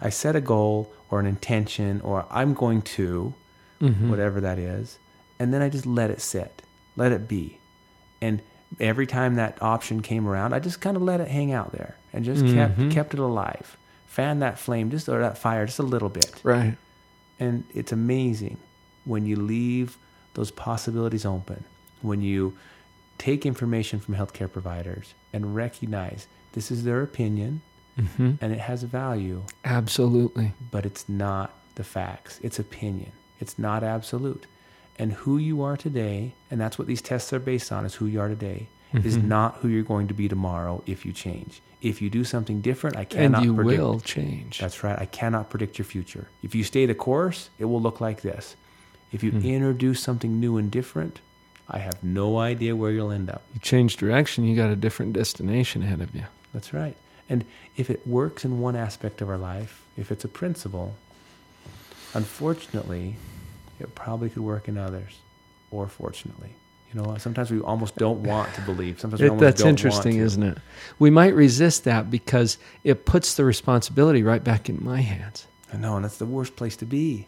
I 0.00 0.08
set 0.10 0.36
a 0.36 0.40
goal 0.40 0.92
or 1.10 1.20
an 1.20 1.26
intention 1.26 2.00
or 2.02 2.24
I'm 2.30 2.54
going 2.54 2.82
to, 2.82 3.34
Mm-hmm. 3.80 4.10
whatever 4.10 4.40
that 4.40 4.58
is, 4.58 4.98
and 5.38 5.54
then 5.54 5.62
I 5.62 5.68
just 5.68 5.86
let 5.86 6.10
it 6.10 6.20
sit, 6.20 6.62
let 6.96 7.12
it 7.12 7.28
be. 7.28 7.58
And 8.20 8.42
every 8.80 9.06
time 9.06 9.36
that 9.36 9.56
option 9.62 10.02
came 10.02 10.26
around, 10.26 10.52
I 10.52 10.58
just 10.58 10.80
kind 10.80 10.96
of 10.96 11.02
let 11.04 11.20
it 11.20 11.28
hang 11.28 11.52
out 11.52 11.70
there 11.70 11.94
and 12.12 12.24
just 12.24 12.44
Mhm. 12.44 12.54
kept 12.54 12.90
kept 12.90 13.14
it 13.14 13.20
alive. 13.20 13.76
Fan 14.06 14.40
that 14.40 14.58
flame 14.58 14.90
just 14.90 15.08
or 15.08 15.20
that 15.20 15.38
fire 15.38 15.64
just 15.64 15.78
a 15.78 15.84
little 15.84 16.08
bit. 16.08 16.40
Right. 16.42 16.76
And 17.38 17.62
it's 17.72 17.92
amazing 17.92 18.56
when 19.04 19.26
you 19.26 19.36
leave 19.36 19.96
those 20.34 20.50
possibilities 20.50 21.24
open, 21.24 21.62
when 22.02 22.20
you 22.20 22.54
take 23.18 23.44
information 23.44 23.98
from 24.00 24.14
healthcare 24.14 24.50
providers 24.50 25.14
and 25.32 25.54
recognize 25.54 26.26
this 26.52 26.70
is 26.70 26.84
their 26.84 27.02
opinion 27.02 27.60
hmm 28.16 28.32
and 28.40 28.52
it 28.52 28.60
has 28.60 28.84
value, 28.84 29.42
Absolutely. 29.64 30.52
but 30.70 30.86
it's 30.86 31.08
not 31.08 31.52
the 31.74 31.82
facts. 31.84 32.38
It's 32.42 32.58
opinion. 32.60 33.10
It's 33.40 33.58
not 33.58 33.82
absolute. 33.82 34.46
And 35.00 35.12
who 35.12 35.36
you 35.38 35.62
are 35.62 35.76
today, 35.76 36.34
and 36.50 36.60
that's 36.60 36.78
what 36.78 36.86
these 36.86 37.02
tests 37.02 37.32
are 37.32 37.38
based 37.40 37.72
on, 37.72 37.84
is 37.84 37.94
who 37.96 38.06
you 38.06 38.20
are 38.20 38.28
today, 38.28 38.68
is 38.94 39.16
Mhm. 39.18 39.24
not 39.24 39.56
who 39.56 39.68
you're 39.68 39.82
going 39.82 40.06
to 40.08 40.14
be 40.14 40.28
tomorrow 40.28 40.82
if 40.86 41.04
you 41.04 41.12
change. 41.12 41.60
If 41.82 42.00
you 42.02 42.08
do 42.10 42.22
something 42.24 42.60
different, 42.60 42.96
I 42.96 43.04
cannot 43.04 43.38
And 43.42 43.44
you 43.46 43.54
predict. 43.54 43.82
will 43.82 44.00
change. 44.00 44.58
That's 44.60 44.82
right. 44.84 44.98
I 44.98 45.06
cannot 45.06 45.50
predict 45.50 45.76
your 45.78 45.84
future. 45.84 46.28
If 46.42 46.54
you 46.54 46.62
stay 46.64 46.86
the 46.86 46.94
course, 46.94 47.50
it 47.58 47.64
will 47.66 47.80
look 47.82 48.00
like 48.00 48.22
this. 48.22 48.54
If 49.12 49.22
you 49.24 49.30
Hmm. 49.32 49.40
introduce 49.44 50.00
something 50.00 50.38
new 50.40 50.56
and 50.56 50.70
different, 50.70 51.20
I 51.70 51.78
have 51.78 52.02
no 52.02 52.38
idea 52.38 52.74
where 52.74 52.90
you'll 52.90 53.10
end 53.10 53.28
up. 53.28 53.42
You 53.52 53.60
change 53.60 53.96
direction, 53.96 54.44
you 54.44 54.56
got 54.56 54.70
a 54.70 54.76
different 54.76 55.12
destination 55.12 55.82
ahead 55.82 56.00
of 56.00 56.14
you. 56.14 56.24
That's 56.54 56.72
right. 56.72 56.96
And 57.28 57.44
if 57.76 57.90
it 57.90 58.06
works 58.06 58.44
in 58.44 58.58
one 58.58 58.74
aspect 58.74 59.20
of 59.20 59.28
our 59.28 59.36
life, 59.36 59.84
if 59.96 60.10
it's 60.10 60.24
a 60.24 60.28
principle, 60.28 60.94
unfortunately, 62.14 63.16
it 63.78 63.94
probably 63.94 64.30
could 64.30 64.42
work 64.42 64.66
in 64.66 64.78
others, 64.78 65.18
or 65.70 65.88
fortunately. 65.88 66.50
You 66.92 67.02
know, 67.02 67.18
sometimes 67.18 67.50
we 67.50 67.60
almost 67.60 67.96
don't 67.96 68.22
want 68.22 68.54
to 68.54 68.62
believe. 68.62 68.98
Sometimes 68.98 69.20
we 69.20 69.26
It, 69.26 69.30
almost 69.30 69.42
that's 69.42 69.60
don't 69.60 69.68
interesting, 69.68 70.18
want 70.18 70.32
to. 70.32 70.36
That's 70.36 70.36
interesting, 70.36 70.54
isn't 70.54 70.56
it? 70.56 70.98
We 70.98 71.10
might 71.10 71.34
resist 71.34 71.84
that 71.84 72.10
because 72.10 72.56
it 72.82 73.04
puts 73.04 73.34
the 73.34 73.44
responsibility 73.44 74.22
right 74.22 74.42
back 74.42 74.70
in 74.70 74.82
my 74.82 75.02
hands. 75.02 75.46
I 75.70 75.76
know, 75.76 75.96
and 75.96 76.04
that's 76.04 76.16
the 76.16 76.24
worst 76.24 76.56
place 76.56 76.76
to 76.76 76.86
be. 76.86 77.26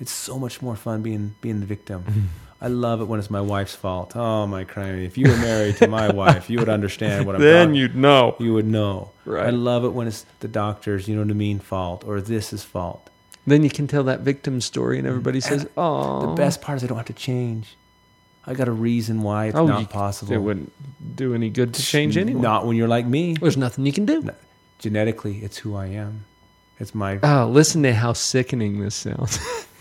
It's 0.00 0.10
so 0.10 0.40
much 0.40 0.60
more 0.60 0.74
fun 0.74 1.02
being 1.02 1.36
being 1.40 1.60
the 1.60 1.66
victim. 1.66 2.02
Mm-hmm. 2.02 2.20
I 2.60 2.68
love 2.68 3.00
it 3.02 3.04
when 3.04 3.18
it's 3.20 3.30
my 3.30 3.40
wife's 3.42 3.74
fault. 3.74 4.16
Oh 4.16 4.46
my 4.46 4.64
crying! 4.64 5.02
If 5.04 5.18
you 5.18 5.28
were 5.28 5.36
married 5.36 5.76
to 5.78 5.88
my 5.88 6.10
wife, 6.22 6.48
you 6.48 6.58
would 6.58 6.68
understand 6.70 7.26
what 7.26 7.34
I'm. 7.36 7.42
then 7.42 7.66
talking- 7.68 7.74
you'd 7.80 7.96
know. 7.96 8.34
you 8.40 8.54
would 8.54 8.66
know. 8.66 9.10
Right. 9.26 9.46
I 9.46 9.50
love 9.50 9.84
it 9.84 9.90
when 9.90 10.06
it's 10.06 10.24
the 10.40 10.48
doctor's, 10.48 11.06
you 11.08 11.14
know 11.16 11.22
what 11.22 11.30
I 11.30 11.34
mean, 11.34 11.58
fault 11.58 12.04
or 12.06 12.20
this 12.20 12.52
is 12.52 12.62
fault. 12.64 13.10
Then 13.46 13.62
you 13.62 13.70
can 13.70 13.86
tell 13.86 14.04
that 14.04 14.20
victim 14.20 14.60
story, 14.60 14.98
and 14.98 15.06
everybody 15.06 15.40
says, 15.40 15.68
"Oh, 15.76 16.20
The 16.30 16.34
best 16.34 16.62
part 16.62 16.76
is 16.78 16.84
I 16.84 16.86
don't 16.86 16.96
have 16.96 17.06
to 17.06 17.12
change. 17.12 17.76
I 18.46 18.54
got 18.54 18.68
a 18.68 18.72
reason 18.72 19.22
why 19.22 19.46
it's 19.46 19.56
Oh, 19.56 19.66
not 19.66 19.80
you- 19.80 19.86
possible. 19.88 20.32
It 20.32 20.38
wouldn't 20.38 20.72
do 21.16 21.34
any 21.34 21.50
good 21.50 21.74
to 21.74 21.82
change 21.82 22.16
anyway. 22.16 22.40
Not 22.40 22.66
when 22.66 22.76
you're 22.76 22.88
like 22.88 23.04
me. 23.06 23.34
There's 23.34 23.56
nothing 23.56 23.84
you 23.86 23.92
can 23.92 24.06
do. 24.06 24.22
No. 24.22 24.34
Genetically, 24.78 25.38
it's 25.44 25.58
who 25.58 25.74
I 25.76 25.86
am. 25.86 26.24
It's 26.78 26.94
my 26.94 27.18
Oh, 27.22 27.48
listen 27.48 27.82
to 27.84 27.92
how 27.94 28.12
sickening 28.14 28.80
this 28.80 28.94
sounds. 28.94 29.38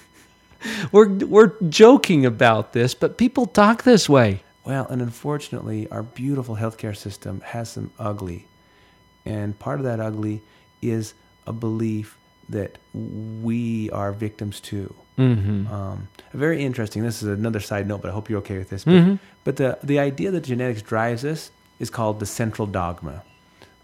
we're 0.92 1.10
we're 1.10 1.54
joking 1.70 2.26
about 2.26 2.74
this, 2.74 2.94
but 2.94 3.18
people 3.18 3.46
talk 3.46 3.84
this 3.84 4.08
way. 4.10 4.42
Well, 4.64 4.88
and 4.90 5.02
unfortunately, 5.02 5.88
our 5.92 6.02
beautiful 6.04 6.56
healthcare 6.56 6.96
system 6.98 7.42
has 7.42 7.70
some 7.70 7.92
ugly. 8.00 8.48
And 9.26 9.58
part 9.60 9.80
of 9.80 9.86
that 9.86 10.00
ugly 10.00 10.42
is 10.82 11.14
a 11.46 11.54
belief 11.54 12.18
that 12.50 12.78
we 12.94 13.90
are 13.92 14.12
victims 14.12 14.60
too. 14.60 14.94
Mm-hmm. 15.18 15.72
Um, 15.72 16.08
very 16.34 16.64
interesting. 16.64 17.04
This 17.04 17.22
is 17.24 17.30
another 17.30 17.60
side 17.60 17.88
note, 17.88 18.02
but 18.02 18.10
I 18.12 18.14
hope 18.14 18.30
you're 18.30 18.40
okay 18.40 18.58
with 18.58 18.70
this. 18.70 18.84
But, 18.84 18.94
Mhm. 18.94 19.20
but 19.44 19.56
the, 19.58 19.78
the 19.84 20.00
idea 20.00 20.32
that 20.32 20.42
genetics 20.42 20.82
drives 20.82 21.24
us 21.24 21.52
is 21.80 21.90
called 21.90 22.20
the 22.20 22.26
central 22.26 22.68
dogma. 22.68 23.24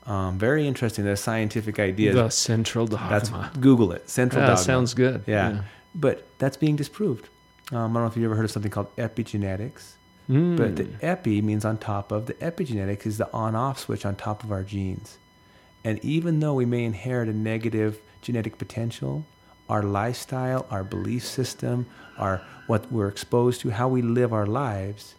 Um, 0.05 0.37
very 0.37 0.67
interesting. 0.67 1.05
The 1.05 1.15
scientific 1.15 1.79
idea. 1.79 2.13
The 2.13 2.29
central 2.29 2.85
dogma. 2.87 3.07
That's 3.09 3.29
Google 3.57 3.91
it. 3.93 4.09
Central 4.09 4.41
Yeah, 4.41 4.47
dogma. 4.47 4.57
That 4.59 4.65
sounds 4.65 4.93
good. 4.93 5.23
Yeah. 5.27 5.61
But 5.93 6.27
that's 6.37 6.57
being 6.57 6.75
disproved. 6.75 7.27
Um, 7.71 7.77
I 7.77 7.81
don't 7.83 7.93
know 7.93 8.05
if 8.07 8.15
you've 8.15 8.25
ever 8.25 8.35
heard 8.35 8.45
of 8.45 8.51
something 8.51 8.71
called 8.71 8.95
epigenetics. 8.95 9.93
Mm. 10.29 10.55
But 10.57 10.75
the 10.77 10.87
epi 11.01 11.41
means 11.41 11.65
on 11.65 11.77
top 11.77 12.11
of. 12.11 12.25
The 12.27 12.33
epigenetics 12.35 13.05
is 13.05 13.17
the 13.17 13.31
on 13.33 13.55
off 13.55 13.79
switch 13.79 14.05
on 14.05 14.15
top 14.15 14.43
of 14.43 14.51
our 14.51 14.63
genes. 14.63 15.17
And 15.83 16.03
even 16.05 16.39
though 16.39 16.53
we 16.53 16.65
may 16.65 16.83
inherit 16.85 17.27
a 17.27 17.33
negative 17.33 17.99
genetic 18.21 18.57
potential, 18.57 19.25
our 19.67 19.81
lifestyle, 19.83 20.65
our 20.69 20.83
belief 20.83 21.25
system, 21.25 21.85
our 22.17 22.41
what 22.67 22.91
we're 22.91 23.07
exposed 23.07 23.61
to, 23.61 23.71
how 23.71 23.87
we 23.87 24.01
live 24.01 24.31
our 24.31 24.45
lives 24.45 25.15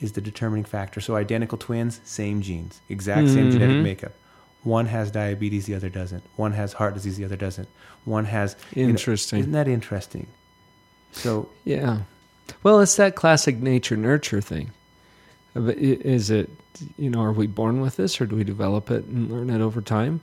is 0.00 0.12
the 0.12 0.20
determining 0.20 0.64
factor. 0.64 1.00
So 1.00 1.16
identical 1.16 1.56
twins, 1.58 2.00
same 2.04 2.42
genes, 2.42 2.80
exact 2.88 3.28
same 3.28 3.50
genetic 3.50 3.76
Mhm. 3.76 3.82
makeup. 3.82 4.12
One 4.62 4.86
has 4.86 5.10
diabetes, 5.10 5.66
the 5.66 5.74
other 5.74 5.88
doesn't. 5.88 6.22
One 6.36 6.52
has 6.52 6.72
heart 6.74 6.94
disease, 6.94 7.16
the 7.16 7.24
other 7.24 7.36
doesn't. 7.36 7.68
One 8.04 8.26
has 8.26 8.56
you 8.74 8.84
know, 8.84 8.90
Interesting. 8.90 9.40
isn't 9.40 9.52
that 9.52 9.68
interesting? 9.68 10.26
So 11.12 11.48
Yeah. 11.64 12.00
Well, 12.62 12.80
it's 12.80 12.96
that 12.96 13.14
classic 13.16 13.56
nature 13.56 13.96
nurture 13.96 14.40
thing. 14.40 14.70
Is 15.54 16.30
it, 16.30 16.50
you 16.98 17.10
know, 17.10 17.22
are 17.22 17.32
we 17.32 17.46
born 17.46 17.80
with 17.80 17.96
this 17.96 18.20
or 18.20 18.26
do 18.26 18.36
we 18.36 18.44
develop 18.44 18.90
it 18.90 19.04
and 19.04 19.30
learn 19.30 19.50
it 19.50 19.60
over 19.60 19.80
time? 19.80 20.20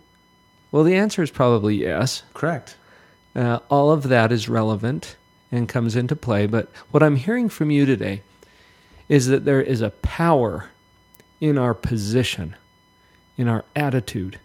Well, 0.71 0.83
the 0.83 0.95
answer 0.95 1.23
is 1.23 1.31
probably 1.31 1.75
yes. 1.75 2.23
correct. 2.33 2.75
Uh, 3.35 3.59
all 3.69 3.91
of 3.91 4.03
that 4.03 4.31
is 4.31 4.49
relevant 4.49 5.15
and 5.51 5.69
comes 5.69 5.95
into 5.95 6.15
play. 6.15 6.47
But 6.47 6.69
what 6.91 7.01
I'm 7.03 7.15
hearing 7.15 7.49
from 7.49 7.71
you 7.71 7.85
today 7.85 8.21
is 9.09 9.27
that 9.27 9.45
there 9.45 9.61
is 9.61 9.81
a 9.81 9.89
power 9.91 10.69
in 11.39 11.57
our 11.57 11.73
position, 11.73 12.55
in 13.37 13.47
our 13.47 13.65
attitude. 13.75 14.39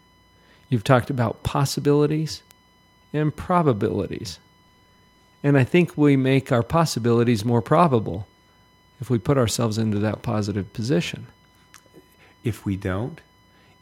You've 0.69 0.85
talked 0.85 1.11
about 1.11 1.43
possibilities 1.43 2.43
and 3.13 3.35
probabilities. 3.35 4.39
And 5.43 5.59
I 5.59 5.65
think 5.65 5.97
we 5.97 6.17
make 6.17 6.53
our 6.53 6.63
possibilities 6.63 7.45
more 7.45 7.63
probable 7.63 8.27
if 9.01 9.11
we 9.11 9.19
put 9.19 9.37
ourselves 9.39 9.79
into 9.79 9.99
that 10.01 10.23
positive 10.23 10.73
position. 10.73 11.27
if 12.45 12.65
we 12.65 12.77
don't, 12.77 13.21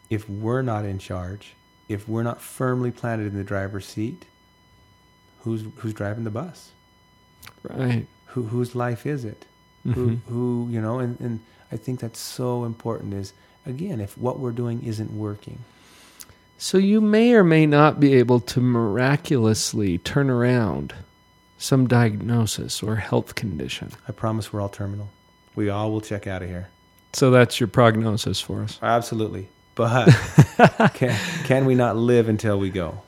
if 0.09 0.29
we're 0.29 0.61
not 0.61 0.85
in 0.85 0.99
charge, 0.99 1.53
if 1.89 2.07
we're 2.07 2.21
not 2.23 2.39
firmly 2.41 2.91
planted 2.91 3.25
in 3.27 3.35
the 3.35 3.43
driver's 3.43 3.85
seat, 3.87 4.25
who's 5.41 5.63
who's 5.77 5.93
driving 5.93 6.23
the 6.25 6.29
bus? 6.31 6.71
Right. 7.63 8.05
Who 8.27 8.43
whose 8.43 8.75
life 8.75 9.05
is 9.07 9.25
it? 9.25 9.45
Mhm. 9.85 9.93
Who 9.95 10.07
who 10.27 10.67
you 10.69 10.79
know? 10.81 10.99
And 10.99 11.19
and 11.19 11.39
I 11.71 11.77
think 11.77 11.99
that's 12.01 12.19
so 12.19 12.65
important. 12.65 13.13
Is 13.15 13.33
again, 13.65 13.99
if 13.99 14.17
what 14.17 14.39
we're 14.39 14.51
doing 14.51 14.83
isn't 14.83 15.11
working, 15.17 15.59
So 16.57 16.77
you 16.77 17.01
may 17.01 17.33
or 17.33 17.43
may 17.43 17.65
not 17.65 17.99
be 17.99 18.13
able 18.15 18.39
to 18.39 18.61
miraculously 18.61 19.97
turn 19.97 20.29
around 20.29 20.93
some 21.57 21.87
diagnosis 21.87 22.83
or 22.83 22.95
health 22.97 23.33
condition. 23.35 23.91
I 24.07 24.11
promise 24.11 24.51
we're 24.53 24.61
all 24.61 24.69
terminal. 24.69 25.09
We 25.55 25.69
all 25.69 25.91
will 25.91 26.01
check 26.01 26.27
out 26.27 26.41
of 26.43 26.49
here. 26.49 26.69
So 27.13 27.29
that's 27.31 27.59
your 27.59 27.67
prognosis 27.67 28.39
for 28.39 28.61
us. 28.63 28.79
Absolutely. 28.81 29.47
But 29.75 30.11
can 30.93 31.17
can 31.45 31.65
we 31.65 31.75
not 31.75 31.95
live 31.97 32.29
until 32.29 32.59
we 32.59 32.69
go? 32.69 33.01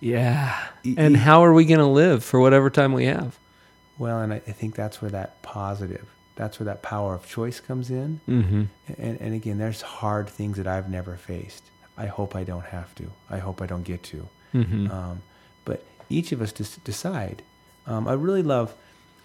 Yeah. 0.00 0.56
E- 0.84 0.94
And 0.96 1.16
how 1.16 1.44
are 1.44 1.52
we 1.52 1.64
going 1.64 1.80
to 1.80 1.86
live 1.86 2.22
for 2.24 2.40
whatever 2.40 2.70
time 2.70 2.92
we 2.92 3.04
have? 3.06 3.38
Well, 3.98 4.20
and 4.20 4.32
I, 4.34 4.36
I 4.36 4.52
think 4.52 4.74
that's 4.74 5.00
where 5.02 5.10
that 5.10 5.42
positive, 5.42 6.08
that's 6.36 6.58
where 6.58 6.64
that 6.66 6.82
power 6.82 7.14
of 7.14 7.26
choice 7.28 7.60
comes 7.60 7.90
in. 7.90 8.20
Mm-hmm. 8.28 8.62
And, 8.98 9.20
and 9.20 9.34
again, 9.34 9.58
there's 9.58 9.82
hard 9.82 10.28
things 10.28 10.56
that 10.56 10.66
I've 10.66 10.88
never 10.88 11.16
faced. 11.16 11.64
I 11.96 12.06
hope 12.06 12.34
I 12.34 12.44
don't 12.44 12.64
have 12.64 12.94
to. 12.96 13.10
I 13.30 13.38
hope 13.38 13.60
I 13.60 13.66
don't 13.66 13.82
get 13.82 14.02
to. 14.04 14.28
Mm-hmm. 14.54 14.90
Um, 14.90 15.22
but 15.64 15.84
each 16.08 16.32
of 16.32 16.40
us 16.40 16.52
just 16.52 16.82
decide. 16.84 17.42
Um, 17.86 18.08
I 18.08 18.14
really 18.14 18.42
love. 18.42 18.74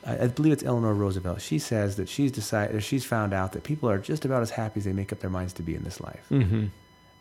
I, 0.05 0.23
I 0.23 0.27
believe 0.27 0.51
it's 0.53 0.63
Eleanor 0.63 0.93
Roosevelt. 0.93 1.41
She 1.41 1.59
says 1.59 1.95
that 1.95 2.09
she's 2.09 2.31
decided. 2.31 2.75
Or 2.75 2.81
she's 2.81 3.05
found 3.05 3.33
out 3.33 3.53
that 3.53 3.63
people 3.63 3.89
are 3.89 3.97
just 3.99 4.25
about 4.25 4.41
as 4.41 4.51
happy 4.51 4.79
as 4.79 4.85
they 4.85 4.93
make 4.93 5.13
up 5.13 5.19
their 5.21 5.29
minds 5.29 5.53
to 5.53 5.63
be 5.63 5.75
in 5.75 5.83
this 5.83 6.01
life. 6.01 6.25
mm-hmm. 6.29 6.65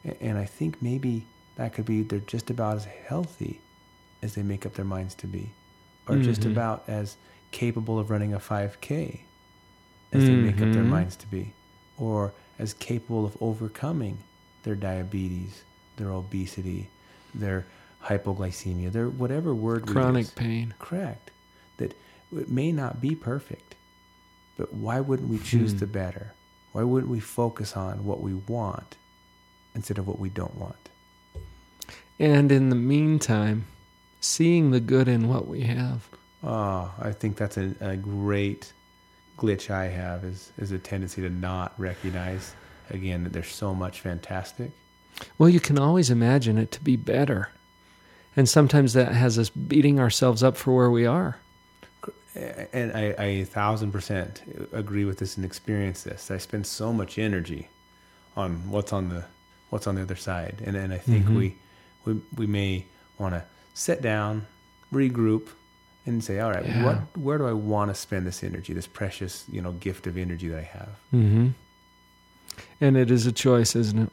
A- 0.04 0.22
And 0.22 0.36
I 0.38 0.44
think 0.46 0.82
maybe 0.82 1.26
that 1.56 1.72
could 1.72 1.84
be 1.86 2.02
they're 2.02 2.18
just 2.20 2.50
about 2.50 2.76
as 2.76 2.84
healthy 3.06 3.60
as 4.22 4.34
they 4.34 4.42
make 4.42 4.66
up 4.66 4.74
their 4.74 4.84
minds 4.84 5.14
to 5.16 5.26
be, 5.26 5.50
or 6.08 6.16
just 6.16 6.40
Mhm. 6.42 6.52
about 6.52 6.84
as 6.88 7.16
capable 7.52 7.98
of 7.98 8.10
running 8.10 8.34
a 8.34 8.38
5K 8.40 9.20
as 10.12 10.24
they 10.24 10.34
make 10.36 10.60
up 10.62 10.72
their 10.72 10.84
Mhm. 10.84 10.88
minds 10.88 11.16
to 11.16 11.26
be, 11.26 11.52
or 11.98 12.32
as 12.58 12.72
capable 12.74 13.24
of 13.26 13.36
overcoming 13.40 14.18
their 14.62 14.74
diabetes, 14.74 15.62
their 15.96 16.10
obesity, 16.10 16.88
their 17.34 17.66
hypoglycemia, 18.04 18.90
their 18.92 19.08
whatever 19.08 19.54
word 19.54 19.86
we 19.86 19.92
Chronic 19.92 20.34
pain. 20.34 20.74
Correct. 20.78 21.30
That 21.78 21.94
it 22.32 22.48
may 22.48 22.72
not 22.72 23.00
be 23.00 23.14
perfect, 23.14 23.74
but 24.56 24.72
why 24.72 25.00
wouldn't 25.00 25.28
we 25.28 25.38
choose 25.38 25.72
Hmm. 25.72 25.78
the 25.78 25.86
better? 25.86 26.32
Why 26.72 26.82
wouldn't 26.82 27.10
we 27.10 27.20
focus 27.20 27.76
on 27.76 28.04
what 28.04 28.20
we 28.20 28.34
want 28.34 28.96
instead 29.74 29.98
of 29.98 30.06
what 30.06 30.18
we 30.18 30.28
don't 30.28 30.56
want? 30.56 30.88
And 32.18 32.50
in 32.50 32.70
the 32.70 32.76
meantime, 32.76 33.66
seeing 34.20 34.70
the 34.70 34.80
good 34.80 35.08
in 35.08 35.28
what 35.28 35.46
we 35.46 35.62
have. 35.62 36.08
Oh, 36.42 36.94
I 36.98 37.12
think 37.12 37.36
that's 37.36 37.56
a, 37.56 37.74
a 37.80 37.96
great 37.96 38.72
glitch 39.38 39.70
I 39.70 39.86
have 39.88 40.24
is 40.24 40.52
is 40.58 40.72
a 40.72 40.78
tendency 40.78 41.20
to 41.22 41.30
not 41.30 41.72
recognize 41.78 42.54
again 42.90 43.24
that 43.24 43.32
there's 43.32 43.48
so 43.54 43.74
much 43.74 44.00
fantastic. 44.00 44.70
Well, 45.38 45.48
you 45.48 45.60
can 45.60 45.78
always 45.78 46.10
imagine 46.10 46.58
it 46.58 46.70
to 46.72 46.80
be 46.82 46.96
better. 46.96 47.50
And 48.36 48.46
sometimes 48.48 48.92
that 48.92 49.12
has 49.12 49.38
us 49.38 49.48
beating 49.48 49.98
ourselves 49.98 50.42
up 50.42 50.56
for 50.58 50.74
where 50.76 50.90
we 50.90 51.06
are. 51.06 51.38
And 52.34 52.92
I, 52.92 53.14
I 53.18 53.24
a 53.24 53.44
thousand 53.46 53.92
percent 53.92 54.42
agree 54.72 55.06
with 55.06 55.18
this 55.18 55.36
and 55.38 55.44
experience 55.46 56.02
this. 56.02 56.30
I 56.30 56.36
spend 56.36 56.66
so 56.66 56.92
much 56.92 57.18
energy 57.18 57.68
on 58.36 58.68
what's 58.70 58.92
on 58.92 59.08
the 59.08 59.24
what's 59.70 59.86
on 59.86 59.94
the 59.94 60.02
other 60.02 60.16
side, 60.16 60.62
and 60.66 60.76
and 60.76 60.92
I 60.92 60.98
think 60.98 61.24
Mhm. 61.26 61.36
we 61.36 61.56
we 62.04 62.20
we 62.36 62.46
may 62.46 62.84
want 63.18 63.32
to 63.34 63.42
sit 63.72 64.02
down, 64.02 64.46
regroup, 64.92 65.48
and 66.06 66.22
say, 66.24 66.38
all 66.40 66.50
right, 66.52 66.64
Yeah. 66.64 66.84
what 66.84 67.18
where 67.18 67.38
do 67.38 67.46
I 67.46 67.52
want 67.52 67.90
to 67.90 67.94
spend 67.94 68.26
this 68.26 68.42
energy, 68.44 68.72
this 68.72 68.86
precious 68.86 69.44
you 69.50 69.60
know 69.60 69.72
gift 69.72 70.06
of 70.06 70.16
energy 70.16 70.48
that 70.48 70.58
I 70.58 70.62
have? 70.62 70.88
Mm-hmm. 71.12 71.48
And 72.80 72.96
it 72.96 73.10
is 73.10 73.26
a 73.26 73.32
choice, 73.32 73.76
isn't 73.76 73.98
it? 73.98 74.10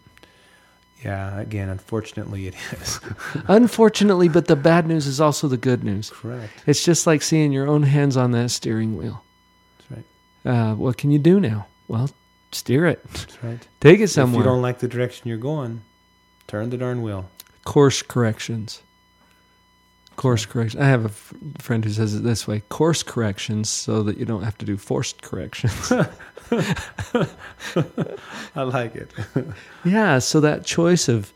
Yeah, 1.04 1.40
again, 1.40 1.68
unfortunately, 1.70 2.48
it 2.48 2.56
is 2.72 3.00
Unfortunately, 3.48 4.30
but 4.30 4.48
the 4.48 4.56
bad 4.56 4.88
news 4.88 5.06
is 5.06 5.20
also 5.20 5.48
the 5.50 5.58
good 5.58 5.84
news. 5.84 6.10
correct. 6.10 6.52
It's 6.66 6.84
just 6.84 7.06
like 7.06 7.22
seeing 7.22 7.52
your 7.52 7.68
own 7.68 7.84
hands 7.84 8.16
on 8.16 8.32
that 8.32 8.52
steering 8.52 8.96
wheel. 8.98 9.22
That's 9.90 9.92
right. 10.46 10.52
Uh, 10.72 10.76
what 10.76 10.98
can 10.98 11.12
you 11.12 11.20
do 11.20 11.40
now? 11.42 11.68
Well, 11.90 12.10
steer 12.54 12.86
it, 12.86 13.04
That's 13.12 13.44
right. 13.44 13.68
take 13.82 14.00
it 14.00 14.08
somewhere. 14.10 14.40
If 14.42 14.46
you 14.46 14.50
don't 14.52 14.62
like 14.62 14.80
the 14.80 14.88
direction 14.88 15.28
you're 15.28 15.38
going, 15.38 15.82
turn 16.48 16.70
the 16.70 16.78
darn 16.78 17.02
wheel. 17.02 17.30
Course 17.66 18.02
corrections. 18.02 18.82
Course 20.16 20.46
correction. 20.46 20.82
I 20.82 20.86
have 20.86 21.06
a 21.06 21.10
f- 21.10 21.34
friend 21.60 21.84
who 21.84 21.92
says 21.92 22.14
it 22.14 22.24
this 22.24 22.48
way: 22.48 22.62
course 22.70 23.04
corrections, 23.04 23.70
so 23.70 24.04
that 24.04 24.18
you 24.18 24.26
don't 24.26 24.44
have 24.44 24.58
to 24.60 24.66
do 24.66 24.78
forced 24.78 25.22
corrections. 25.22 25.92
I 28.56 28.64
like 28.64 28.96
it. 28.96 29.12
yeah. 29.86 30.20
So 30.20 30.40
that 30.42 30.66
choice 30.66 31.08
of 31.08 31.34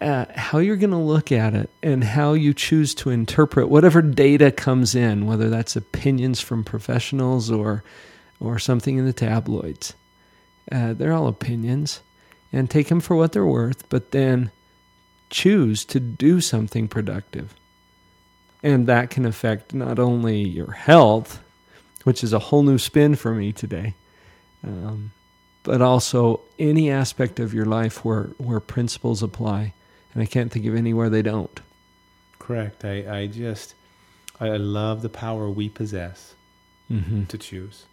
uh, 0.00 0.26
how 0.34 0.58
you're 0.58 0.76
going 0.76 0.90
to 0.90 0.96
look 0.96 1.32
at 1.32 1.54
it 1.54 1.70
and 1.82 2.02
how 2.02 2.32
you 2.32 2.54
choose 2.54 2.94
to 2.96 3.10
interpret 3.10 3.68
whatever 3.68 4.00
data 4.00 4.50
comes 4.50 4.94
in, 4.94 5.26
whether 5.26 5.50
that's 5.50 5.76
opinions 5.76 6.40
from 6.40 6.64
professionals 6.64 7.50
or 7.50 7.82
or 8.38 8.58
something 8.58 8.96
in 8.96 9.04
the 9.06 9.12
tabloids. 9.12 9.94
Uh, 10.70 10.94
they're 10.94 11.12
all 11.12 11.26
opinions, 11.26 12.00
and 12.52 12.70
take 12.70 12.88
them 12.88 13.00
for 13.00 13.16
what 13.16 13.32
they're 13.32 13.44
worth, 13.44 13.88
but 13.88 14.12
then 14.12 14.50
choose 15.30 15.84
to 15.86 16.00
do 16.00 16.40
something 16.40 16.88
productive. 16.88 17.54
And 18.62 18.86
that 18.86 19.10
can 19.10 19.24
affect 19.24 19.72
not 19.72 19.98
only 19.98 20.40
your 20.42 20.72
health, 20.72 21.42
which 22.04 22.22
is 22.22 22.32
a 22.32 22.38
whole 22.38 22.62
new 22.62 22.78
spin 22.78 23.14
for 23.14 23.34
me 23.34 23.52
today, 23.52 23.94
um, 24.64 25.12
but 25.62 25.80
also 25.80 26.40
any 26.58 26.90
aspect 26.90 27.40
of 27.40 27.54
your 27.54 27.64
life 27.66 28.04
where, 28.04 28.24
where 28.38 28.60
principles 28.60 29.22
apply. 29.22 29.72
And 30.12 30.22
I 30.22 30.26
can't 30.26 30.50
think 30.50 30.66
of 30.66 30.74
anywhere 30.74 31.08
they 31.08 31.22
don't. 31.22 31.60
Correct. 32.38 32.84
I, 32.84 33.20
I 33.20 33.26
just, 33.26 33.74
I 34.40 34.48
love 34.56 35.02
the 35.02 35.08
power 35.08 35.48
we 35.48 35.68
possess 35.68 36.34
Mm-hmm. 36.90 37.26
to 37.26 37.38
choose. 37.38 37.84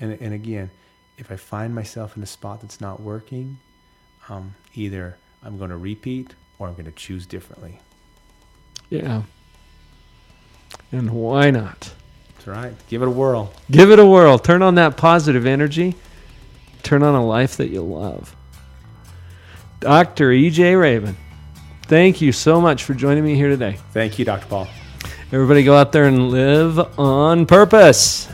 And, 0.00 0.12
and 0.20 0.32
again, 0.32 0.70
if 1.16 1.32
I 1.32 1.34
find 1.34 1.74
myself 1.74 2.16
in 2.16 2.22
a 2.22 2.26
spot 2.26 2.60
that's 2.60 2.80
not 2.80 3.00
working, 3.00 3.58
um, 4.28 4.54
either 4.74 5.16
I'm 5.42 5.58
going 5.58 5.70
to 5.70 5.76
repeat 5.76 6.34
or 6.56 6.68
I'm 6.68 6.74
going 6.74 6.84
to 6.84 6.92
choose 6.92 7.26
differently. 7.26 7.80
Yeah. 8.90 9.22
And 10.92 11.10
why 11.10 11.50
not? 11.50 11.92
That's 12.34 12.46
right. 12.46 12.74
Give 12.88 13.02
it 13.02 13.08
a 13.08 13.10
whirl. 13.10 13.52
Give 13.70 13.90
it 13.90 13.98
a 13.98 14.06
whirl. 14.06 14.38
Turn 14.38 14.62
on 14.62 14.76
that 14.76 14.96
positive 14.96 15.46
energy. 15.46 15.94
Turn 16.82 17.02
on 17.02 17.14
a 17.14 17.24
life 17.24 17.56
that 17.58 17.68
you 17.68 17.82
love. 17.82 18.34
Dr. 19.80 20.30
EJ 20.30 20.80
Raven, 20.80 21.16
thank 21.82 22.20
you 22.20 22.32
so 22.32 22.60
much 22.60 22.84
for 22.84 22.94
joining 22.94 23.24
me 23.24 23.34
here 23.34 23.48
today. 23.48 23.78
Thank 23.92 24.18
you, 24.18 24.24
Dr. 24.24 24.46
Paul. 24.46 24.68
Everybody 25.30 25.62
go 25.62 25.76
out 25.76 25.92
there 25.92 26.04
and 26.04 26.30
live 26.30 26.98
on 26.98 27.46
purpose. 27.46 28.28